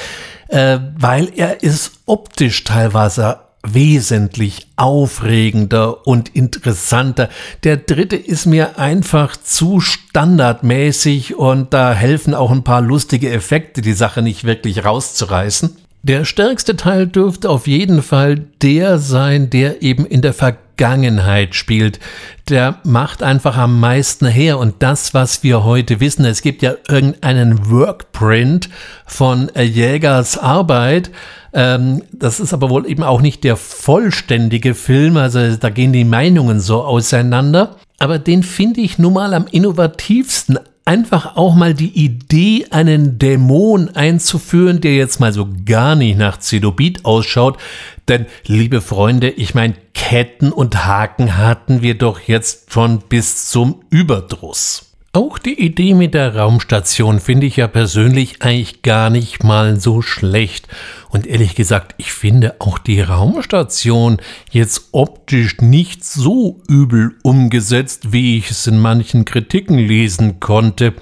äh, 0.47 0.79
weil 0.97 1.31
er 1.35 1.61
ist 1.61 1.91
optisch 2.07 2.63
teilweise 2.63 3.41
wesentlich 3.61 4.69
aufregender 4.75 6.07
und 6.07 6.29
interessanter. 6.29 7.29
Der 7.63 7.77
dritte 7.77 8.15
ist 8.15 8.47
mir 8.47 8.79
einfach 8.79 9.37
zu 9.37 9.79
standardmäßig 9.79 11.35
und 11.35 11.75
da 11.75 11.93
helfen 11.93 12.33
auch 12.33 12.49
ein 12.49 12.63
paar 12.63 12.81
lustige 12.81 13.29
Effekte, 13.31 13.81
die 13.81 13.93
Sache 13.93 14.23
nicht 14.23 14.45
wirklich 14.45 14.83
rauszureißen. 14.83 15.77
Der 16.01 16.23
stärkste 16.23 16.75
Teil 16.77 17.07
dürfte 17.07 17.49
auf 17.49 17.67
jeden 17.67 18.01
Fall 18.01 18.45
der 18.61 18.99
sein, 18.99 19.49
der 19.49 19.81
eben 19.81 20.05
in 20.05 20.21
der 20.21 20.33
Vergangenheit 20.33 21.55
spielt. 21.55 21.99
Der 22.47 22.79
macht 22.85 23.21
einfach 23.21 23.57
am 23.57 23.79
meisten 23.81 24.25
her 24.25 24.59
und 24.59 24.75
das, 24.79 25.13
was 25.13 25.43
wir 25.43 25.65
heute 25.65 25.99
wissen, 25.99 26.23
es 26.23 26.41
gibt 26.41 26.61
ja 26.61 26.75
irgendeinen 26.87 27.69
Workprint 27.69 28.69
von 29.05 29.51
Jägers 29.55 30.37
Arbeit, 30.37 31.11
ähm, 31.53 32.03
das 32.11 32.39
ist 32.39 32.53
aber 32.53 32.69
wohl 32.69 32.89
eben 32.89 33.03
auch 33.03 33.21
nicht 33.21 33.43
der 33.43 33.55
vollständige 33.55 34.75
Film, 34.75 35.17
also 35.17 35.55
da 35.55 35.69
gehen 35.69 35.93
die 35.93 36.05
Meinungen 36.05 36.59
so 36.59 36.83
auseinander. 36.83 37.75
Aber 37.97 38.19
den 38.19 38.43
finde 38.43 38.81
ich 38.81 38.97
nun 38.97 39.13
mal 39.13 39.33
am 39.33 39.47
innovativsten. 39.51 40.59
Einfach 40.89 41.35
auch 41.35 41.53
mal 41.53 41.75
die 41.75 42.03
Idee, 42.03 42.65
einen 42.71 43.19
Dämon 43.19 43.89
einzuführen, 43.89 44.81
der 44.81 44.95
jetzt 44.95 45.19
mal 45.19 45.31
so 45.31 45.47
gar 45.63 45.93
nicht 45.93 46.17
nach 46.17 46.39
Zenobit 46.39 47.05
ausschaut. 47.05 47.59
Denn, 48.07 48.25
liebe 48.47 48.81
Freunde, 48.81 49.29
ich 49.29 49.53
meine, 49.53 49.75
Ketten 49.93 50.51
und 50.51 50.87
Haken 50.87 51.37
hatten 51.37 51.83
wir 51.83 51.95
doch 51.95 52.21
jetzt 52.21 52.73
schon 52.73 53.01
bis 53.07 53.45
zum 53.49 53.83
Überdruss. 53.91 54.88
Auch 55.11 55.39
die 55.39 55.59
Idee 55.59 55.95
mit 55.95 56.13
der 56.13 56.35
Raumstation 56.35 57.19
finde 57.19 57.47
ich 57.47 57.55
ja 57.55 57.67
persönlich 57.67 58.43
eigentlich 58.43 58.83
gar 58.83 59.09
nicht 59.09 59.43
mal 59.43 59.79
so 59.79 60.03
schlecht. 60.03 60.67
Und 61.09 61.25
ehrlich 61.25 61.55
gesagt, 61.55 61.95
ich 61.97 62.13
finde 62.13 62.57
auch 62.59 62.77
die 62.77 63.01
Raumstation 63.01 64.17
jetzt 64.51 64.89
optisch 64.91 65.61
nicht 65.61 66.05
so 66.05 66.61
übel 66.67 67.15
umgesetzt, 67.23 68.13
wie 68.13 68.37
ich 68.37 68.51
es 68.51 68.67
in 68.67 68.77
manchen 68.77 69.25
Kritiken 69.25 69.79
lesen 69.79 70.39
konnte. 70.39 70.93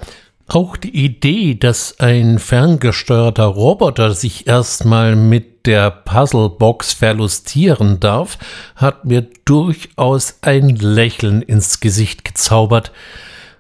Auch 0.48 0.78
die 0.78 1.04
Idee, 1.04 1.56
dass 1.56 2.00
ein 2.00 2.40
ferngesteuerter 2.40 3.44
Roboter 3.44 4.14
sich 4.14 4.48
erstmal 4.48 5.18
mit 5.18 5.66
der 5.66 5.92
Puzzlebox 5.92 6.94
verlustieren 6.94 8.00
darf, 8.00 8.38
hat 8.78 9.04
mir 9.04 9.28
durchaus 9.44 10.38
ein 10.44 10.70
Lächeln 10.70 11.42
ins 11.42 11.82
Gesicht 11.82 12.24
gezaubert. 12.24 12.94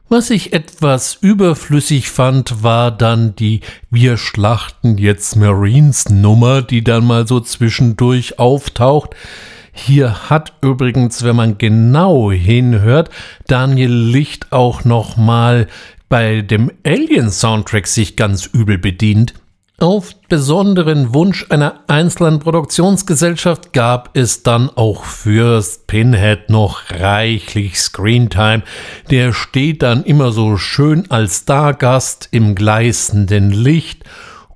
Was 0.09 0.29
ich 0.29 0.53
etwas 0.53 1.17
überflüssig 1.19 2.09
fand, 2.09 2.63
war 2.63 2.91
dann 2.91 3.35
die 3.35 3.59
Wir 3.89 4.15
schlachten 4.15 4.97
jetzt 4.97 5.35
Marines 5.35 6.07
Nummer, 6.07 6.61
die 6.61 6.81
dann 6.81 7.05
mal 7.05 7.27
so 7.27 7.41
zwischendurch 7.41 8.39
auftaucht. 8.39 9.17
Hier 9.73 10.29
hat 10.29 10.53
übrigens, 10.61 11.23
wenn 11.23 11.35
man 11.35 11.57
genau 11.57 12.31
hinhört, 12.31 13.09
Daniel 13.47 13.91
Licht 13.91 14.53
auch 14.53 14.85
noch 14.85 15.17
mal 15.17 15.67
bei 16.07 16.41
dem 16.41 16.71
Alien 16.85 17.29
Soundtrack 17.29 17.85
sich 17.85 18.15
ganz 18.15 18.45
übel 18.45 18.77
bedient. 18.77 19.33
Auf 19.79 20.15
besonderen 20.27 21.13
Wunsch 21.13 21.45
einer 21.49 21.81
einzelnen 21.85 22.39
Produktionsgesellschaft 22.39 23.73
gab 23.73 24.17
es 24.17 24.41
dann 24.41 24.71
auch 24.71 25.03
für 25.03 25.63
Pinhead 25.85 26.49
noch 26.49 26.89
reichlich 26.89 27.79
Screentime. 27.79 28.63
Der 29.11 29.33
steht 29.33 29.83
dann 29.83 30.03
immer 30.03 30.31
so 30.31 30.57
schön 30.57 31.11
als 31.11 31.41
Stargast 31.41 32.27
im 32.31 32.55
gleißenden 32.55 33.51
Licht 33.51 34.03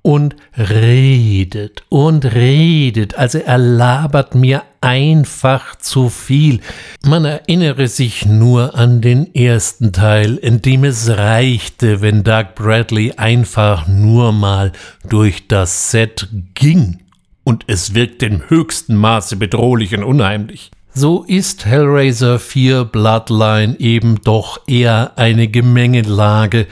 und 0.01 0.35
redet 0.57 1.83
und 1.89 2.25
redet. 2.25 3.15
Also 3.15 3.39
er 3.39 3.57
labert 3.57 4.35
mir 4.35 4.63
einfach 4.81 5.75
zu 5.75 6.09
viel. 6.09 6.59
Man 7.05 7.25
erinnere 7.25 7.87
sich 7.87 8.25
nur 8.25 8.75
an 8.75 9.01
den 9.01 9.33
ersten 9.35 9.93
Teil, 9.93 10.37
in 10.37 10.61
dem 10.61 10.83
es 10.83 11.09
reichte, 11.09 12.01
wenn 12.01 12.23
Doug 12.23 12.55
Bradley 12.55 13.13
einfach 13.17 13.87
nur 13.87 14.31
mal 14.31 14.71
durch 15.07 15.47
das 15.47 15.91
Set 15.91 16.27
ging. 16.55 16.99
Und 17.43 17.65
es 17.67 17.93
wirkt 17.93 18.23
im 18.23 18.49
höchsten 18.49 18.95
Maße 18.95 19.35
bedrohlich 19.35 19.95
und 19.95 20.03
unheimlich. 20.03 20.71
So 20.93 21.23
ist 21.23 21.65
Hellraiser 21.65 22.37
4 22.37 22.83
Bloodline 22.83 23.79
eben 23.79 24.19
doch 24.23 24.59
eher 24.67 25.13
eine 25.17 25.47
Gemengelage 25.47 26.67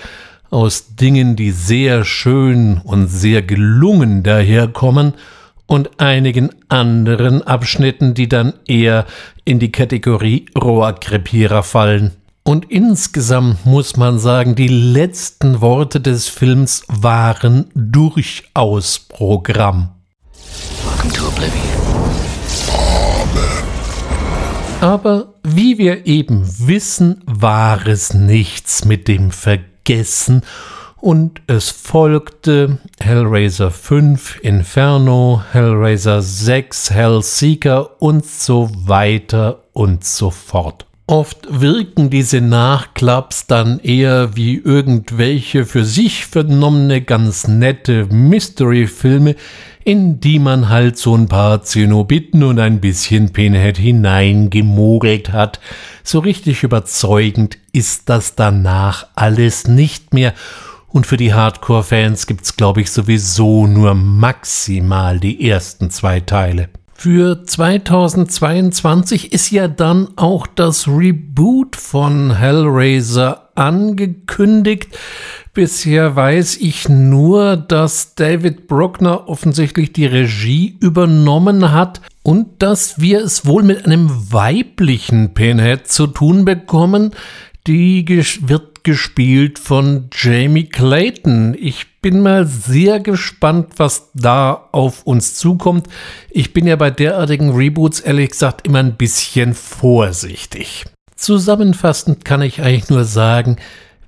aus 0.50 0.96
Dingen, 0.96 1.36
die 1.36 1.52
sehr 1.52 2.06
schön 2.06 2.80
und 2.84 3.08
sehr 3.08 3.42
gelungen 3.42 4.24
daherkommen, 4.24 5.14
und 5.70 6.00
einigen 6.00 6.50
anderen 6.68 7.44
Abschnitten, 7.44 8.16
die 8.16 8.28
dann 8.28 8.54
eher 8.68 9.06
in 9.46 9.60
die 9.60 9.72
Kategorie 9.72 10.48
Rohrkrepierer 10.60 11.62
fallen. 11.62 12.12
Und 12.44 12.72
insgesamt 12.72 13.68
muss 13.68 13.96
man 13.96 14.18
sagen, 14.18 14.56
die 14.56 14.68
letzten 14.68 15.62
Worte 15.62 16.02
des 16.02 16.28
Films 16.28 16.84
waren 16.88 17.70
durchaus 17.76 18.98
Programm. 18.98 19.90
Aber 24.82 25.36
wie 25.44 25.78
wir 25.78 26.08
eben 26.08 26.50
wissen, 26.58 27.22
war 27.26 27.86
es 27.86 28.16
nichts 28.16 28.86
mit 28.86 29.08
dem 29.08 29.30
Vergessen 29.90 30.44
und 30.98 31.42
es 31.48 31.72
folgte 31.72 32.78
Hellraiser 33.00 33.72
5, 33.72 34.40
Inferno, 34.44 35.42
Hellraiser 35.52 36.22
6, 36.22 36.92
Hellseeker 36.92 38.00
und 38.00 38.24
so 38.24 38.70
weiter 38.86 39.64
und 39.74 40.04
so 40.04 40.30
fort. 40.30 40.86
Oft 41.08 41.48
wirken 41.50 42.12
diese 42.12 42.40
Nachklaps 42.40 43.48
dann 43.48 43.80
eher 43.80 44.36
wie 44.36 44.58
irgendwelche 44.58 45.66
für 45.66 45.84
sich 45.84 46.28
vernommene 46.28 47.02
ganz 47.02 47.48
nette 47.48 48.06
Mystery-Filme, 48.12 49.36
in 49.90 50.20
die 50.20 50.38
man 50.38 50.70
halt 50.70 51.00
so 51.00 51.18
ein 51.18 51.28
paar 51.28 51.64
Zenobiten 51.64 52.44
und 52.44 52.60
ein 52.60 52.80
bisschen 52.80 53.34
Pinhead 53.34 53.76
hineingemogelt 53.76 55.32
hat. 55.32 55.60
So 56.04 56.20
richtig 56.20 56.62
überzeugend 56.62 57.58
ist 57.72 58.08
das 58.08 58.36
danach 58.36 59.08
alles 59.16 59.68
nicht 59.68 60.14
mehr 60.14 60.36
und 60.90 61.08
für 61.08 61.18
die 61.18 61.34
Hardcore-Fans 61.34 62.28
gibt's, 62.28 62.56
glaube 62.56 62.82
ich, 62.82 62.92
sowieso 62.92 63.66
nur 63.66 63.96
maximal 63.96 65.20
die 65.20 65.50
ersten 65.50 65.90
zwei 65.90 66.20
Teile. 66.20 66.70
Für 66.94 67.44
2022 67.44 69.34
ist 69.34 69.50
ja 69.50 69.68
dann 69.68 70.10
auch 70.18 70.46
das 70.46 70.88
Reboot 70.88 71.76
von 71.76 72.36
Hellraiser 72.36 73.49
angekündigt. 73.60 74.98
Bisher 75.54 76.16
weiß 76.16 76.58
ich 76.58 76.88
nur, 76.88 77.58
dass 77.58 78.16
David 78.16 78.68
Bruckner 78.68 79.28
offensichtlich 79.28 79.92
die 79.92 80.06
Regie 80.06 80.78
übernommen 80.80 81.72
hat 81.72 82.02
und 82.24 82.62
dass 82.62 83.02
wir 83.02 83.22
es 83.22 83.46
wohl 83.46 83.64
mit 83.64 83.86
einem 83.86 84.32
weiblichen 84.32 85.34
Pinhead 85.34 85.88
zu 85.88 86.08
tun 86.08 86.46
bekommen. 86.46 87.12
Die 87.68 88.08
wird 88.08 88.84
gespielt 88.84 89.60
von 89.60 90.10
Jamie 90.14 90.70
Clayton. 90.70 91.56
Ich 91.60 92.02
bin 92.02 92.22
mal 92.22 92.48
sehr 92.48 93.00
gespannt, 93.00 93.74
was 93.78 94.12
da 94.14 94.70
auf 94.72 95.04
uns 95.04 95.36
zukommt. 95.36 95.88
Ich 96.32 96.54
bin 96.54 96.66
ja 96.66 96.78
bei 96.78 96.90
derartigen 96.90 97.52
Reboots 97.52 98.00
ehrlich 98.00 98.30
gesagt 98.30 98.66
immer 98.66 98.80
ein 98.80 98.96
bisschen 98.96 99.54
vorsichtig. 99.54 100.86
Zusammenfassend 101.20 102.24
kann 102.24 102.42
ich 102.42 102.62
eigentlich 102.62 102.90
nur 102.90 103.04
sagen, 103.04 103.58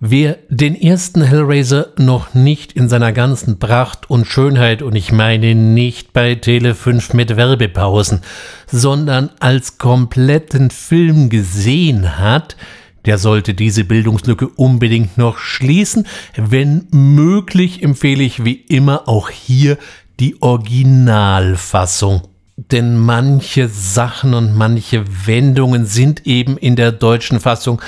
Wer 0.04 0.40
den 0.50 0.74
ersten 0.74 1.22
Hellraiser 1.22 1.90
noch 2.00 2.34
nicht 2.34 2.74
in 2.74 2.90
seiner 2.90 3.12
ganzen 3.12 3.60
Pracht 3.60 4.10
und 4.10 4.26
Schönheit, 4.26 4.82
und 4.82 4.96
ich 4.96 5.12
meine 5.12 5.54
nicht 5.54 6.12
bei 6.12 6.34
Tele 6.34 6.74
5 6.74 7.14
mit 7.14 7.36
Werbepausen, 7.36 8.22
sondern 8.66 9.30
als 9.40 9.78
kompletten 9.78 10.72
Film 10.72 11.30
gesehen 11.30 12.18
hat, 12.18 12.58
der 13.06 13.20
sollte 13.20 13.54
diese 13.54 13.84
Bildungslücke 13.84 14.48
unbedingt 14.48 15.20
noch 15.20 15.38
schließen. 15.38 16.08
Wenn 16.36 16.88
möglich 16.90 17.84
empfehle 17.84 18.24
ich 18.24 18.44
wie 18.44 18.56
immer 18.56 19.08
auch 19.08 19.30
hier 19.30 19.78
die 20.20 20.42
Originalfassung 20.42 22.24
denn 22.70 22.98
manche 22.98 23.68
Sachen 23.68 24.34
und 24.34 24.56
manche 24.56 25.04
Wendungen 25.26 25.86
sind 25.86 26.28
eben 26.28 26.58
in 26.58 26.76
der 26.76 26.92
deutschen 26.92 27.40
Fassung, 27.40 27.82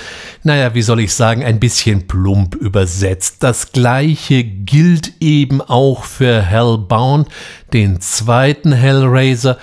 naja, 0.44 0.74
wie 0.74 0.82
soll 0.82 1.00
ich 1.02 1.14
sagen, 1.14 1.44
ein 1.44 1.60
bisschen 1.60 2.08
plump 2.08 2.56
übersetzt. 2.56 3.44
Das 3.44 3.72
gleiche 3.72 4.44
gilt 4.44 5.14
eben 5.20 5.62
auch 5.62 6.06
für 6.06 6.42
Hellbound, 6.42 7.28
den 7.74 8.02
zweiten 8.02 8.72
Hellraiser, 8.72 9.58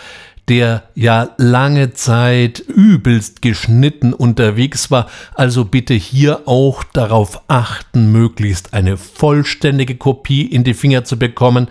der 0.48 0.82
ja 0.94 1.30
lange 1.38 1.92
Zeit 1.92 2.58
übelst 2.58 3.40
geschnitten 3.40 4.12
unterwegs 4.12 4.90
war, 4.90 5.08
also 5.34 5.64
bitte 5.64 5.94
hier 5.94 6.42
auch 6.46 6.82
darauf 6.84 7.42
achten, 7.48 8.10
möglichst 8.10 8.74
eine 8.74 8.96
vollständige 8.96 9.96
Kopie 9.96 10.42
in 10.42 10.64
die 10.64 10.74
Finger 10.74 11.04
zu 11.04 11.18
bekommen 11.18 11.68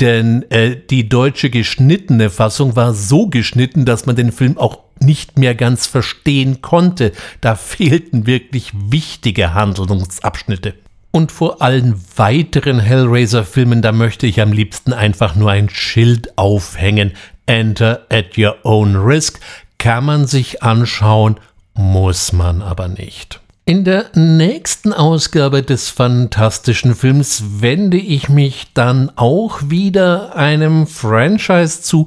denn 0.00 0.48
äh, 0.50 0.76
die 0.76 1.08
deutsche 1.08 1.50
geschnittene 1.50 2.30
Fassung 2.30 2.76
war 2.76 2.94
so 2.94 3.26
geschnitten, 3.26 3.84
dass 3.84 4.06
man 4.06 4.16
den 4.16 4.32
Film 4.32 4.56
auch 4.56 4.78
nicht 5.00 5.38
mehr 5.38 5.54
ganz 5.54 5.86
verstehen 5.86 6.60
konnte. 6.60 7.12
Da 7.40 7.54
fehlten 7.54 8.26
wirklich 8.26 8.72
wichtige 8.74 9.54
Handlungsabschnitte. 9.54 10.74
Und 11.10 11.32
vor 11.32 11.62
allen 11.62 12.00
weiteren 12.16 12.78
Hellraiser-Filmen, 12.78 13.82
da 13.82 13.92
möchte 13.92 14.26
ich 14.26 14.40
am 14.40 14.52
liebsten 14.52 14.92
einfach 14.92 15.34
nur 15.34 15.50
ein 15.50 15.68
Schild 15.68 16.36
aufhängen. 16.36 17.12
Enter 17.46 18.06
at 18.10 18.36
your 18.36 18.56
own 18.62 18.94
risk. 18.94 19.40
Kann 19.78 20.04
man 20.04 20.26
sich 20.26 20.62
anschauen, 20.62 21.40
muss 21.74 22.32
man 22.32 22.62
aber 22.62 22.88
nicht. 22.88 23.40
In 23.68 23.84
der 23.84 24.06
nächsten 24.14 24.94
Ausgabe 24.94 25.62
des 25.62 25.90
fantastischen 25.90 26.94
Films 26.94 27.60
wende 27.60 27.98
ich 27.98 28.30
mich 28.30 28.68
dann 28.72 29.12
auch 29.14 29.60
wieder 29.62 30.34
einem 30.34 30.86
Franchise 30.86 31.82
zu, 31.82 32.06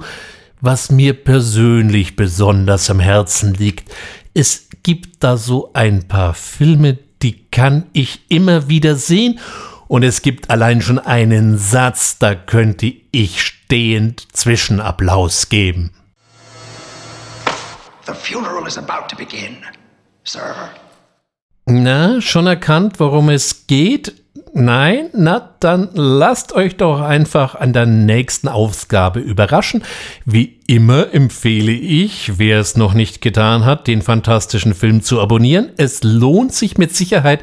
was 0.59 0.89
mir 0.89 1.13
persönlich 1.13 2.15
besonders 2.15 2.89
am 2.89 2.99
Herzen 2.99 3.53
liegt. 3.53 3.93
Es 4.33 4.69
gibt 4.81 5.23
da 5.23 5.37
so 5.37 5.71
ein 5.73 6.07
paar 6.07 6.33
Filme, 6.33 6.97
die 7.21 7.43
kann 7.51 7.85
ich 7.93 8.21
immer 8.29 8.67
wieder 8.67 8.95
sehen 8.95 9.39
und 9.87 10.01
es 10.01 10.23
gibt 10.23 10.49
allein 10.49 10.81
schon 10.81 10.97
einen 10.97 11.59
Satz, 11.59 12.17
da 12.17 12.33
könnte 12.33 12.91
ich 13.11 13.39
stehend 13.39 14.35
Zwischenapplaus 14.35 15.49
geben. 15.49 15.91
The 18.07 18.13
funeral 18.15 18.65
is 18.65 18.79
about 18.79 19.09
to 19.09 19.15
begin, 19.15 19.57
Sir. 20.23 20.71
Na, 21.73 22.19
schon 22.19 22.47
erkannt, 22.47 22.99
worum 22.99 23.29
es 23.29 23.65
geht? 23.65 24.13
Nein? 24.53 25.09
Na, 25.13 25.51
dann 25.61 25.87
lasst 25.93 26.51
euch 26.51 26.75
doch 26.75 26.99
einfach 26.99 27.55
an 27.55 27.71
der 27.71 27.85
nächsten 27.85 28.49
Ausgabe 28.49 29.21
überraschen. 29.21 29.83
Wie 30.25 30.59
immer 30.67 31.13
empfehle 31.13 31.71
ich, 31.71 32.37
wer 32.37 32.59
es 32.59 32.75
noch 32.75 32.93
nicht 32.93 33.21
getan 33.21 33.63
hat, 33.63 33.87
den 33.87 34.01
fantastischen 34.01 34.73
Film 34.73 35.01
zu 35.01 35.21
abonnieren. 35.21 35.69
Es 35.77 36.03
lohnt 36.03 36.53
sich 36.53 36.77
mit 36.77 36.93
Sicherheit, 36.93 37.41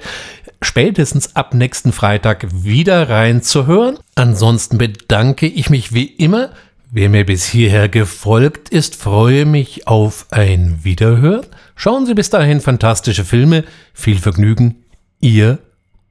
spätestens 0.60 1.34
ab 1.34 1.54
nächsten 1.54 1.92
Freitag 1.92 2.48
wieder 2.52 3.08
reinzuhören. 3.08 3.96
Ansonsten 4.14 4.76
bedanke 4.76 5.46
ich 5.46 5.70
mich 5.70 5.94
wie 5.94 6.04
immer. 6.04 6.50
Wer 6.90 7.10
mir 7.10 7.26
bis 7.26 7.44
hierher 7.44 7.90
gefolgt 7.90 8.70
ist, 8.70 8.96
freue 8.96 9.44
mich 9.44 9.86
auf 9.86 10.26
ein 10.30 10.80
Wiederhören. 10.84 11.44
Schauen 11.76 12.06
Sie 12.06 12.14
bis 12.14 12.30
dahin 12.30 12.62
fantastische 12.62 13.26
Filme. 13.26 13.64
Viel 13.92 14.18
Vergnügen. 14.18 14.84
Ihr 15.20 15.58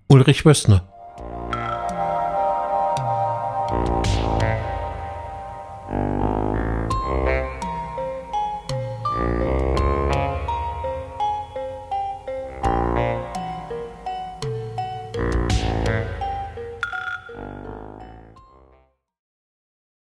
Ulrich 0.07 0.45
Wössner. 0.45 0.87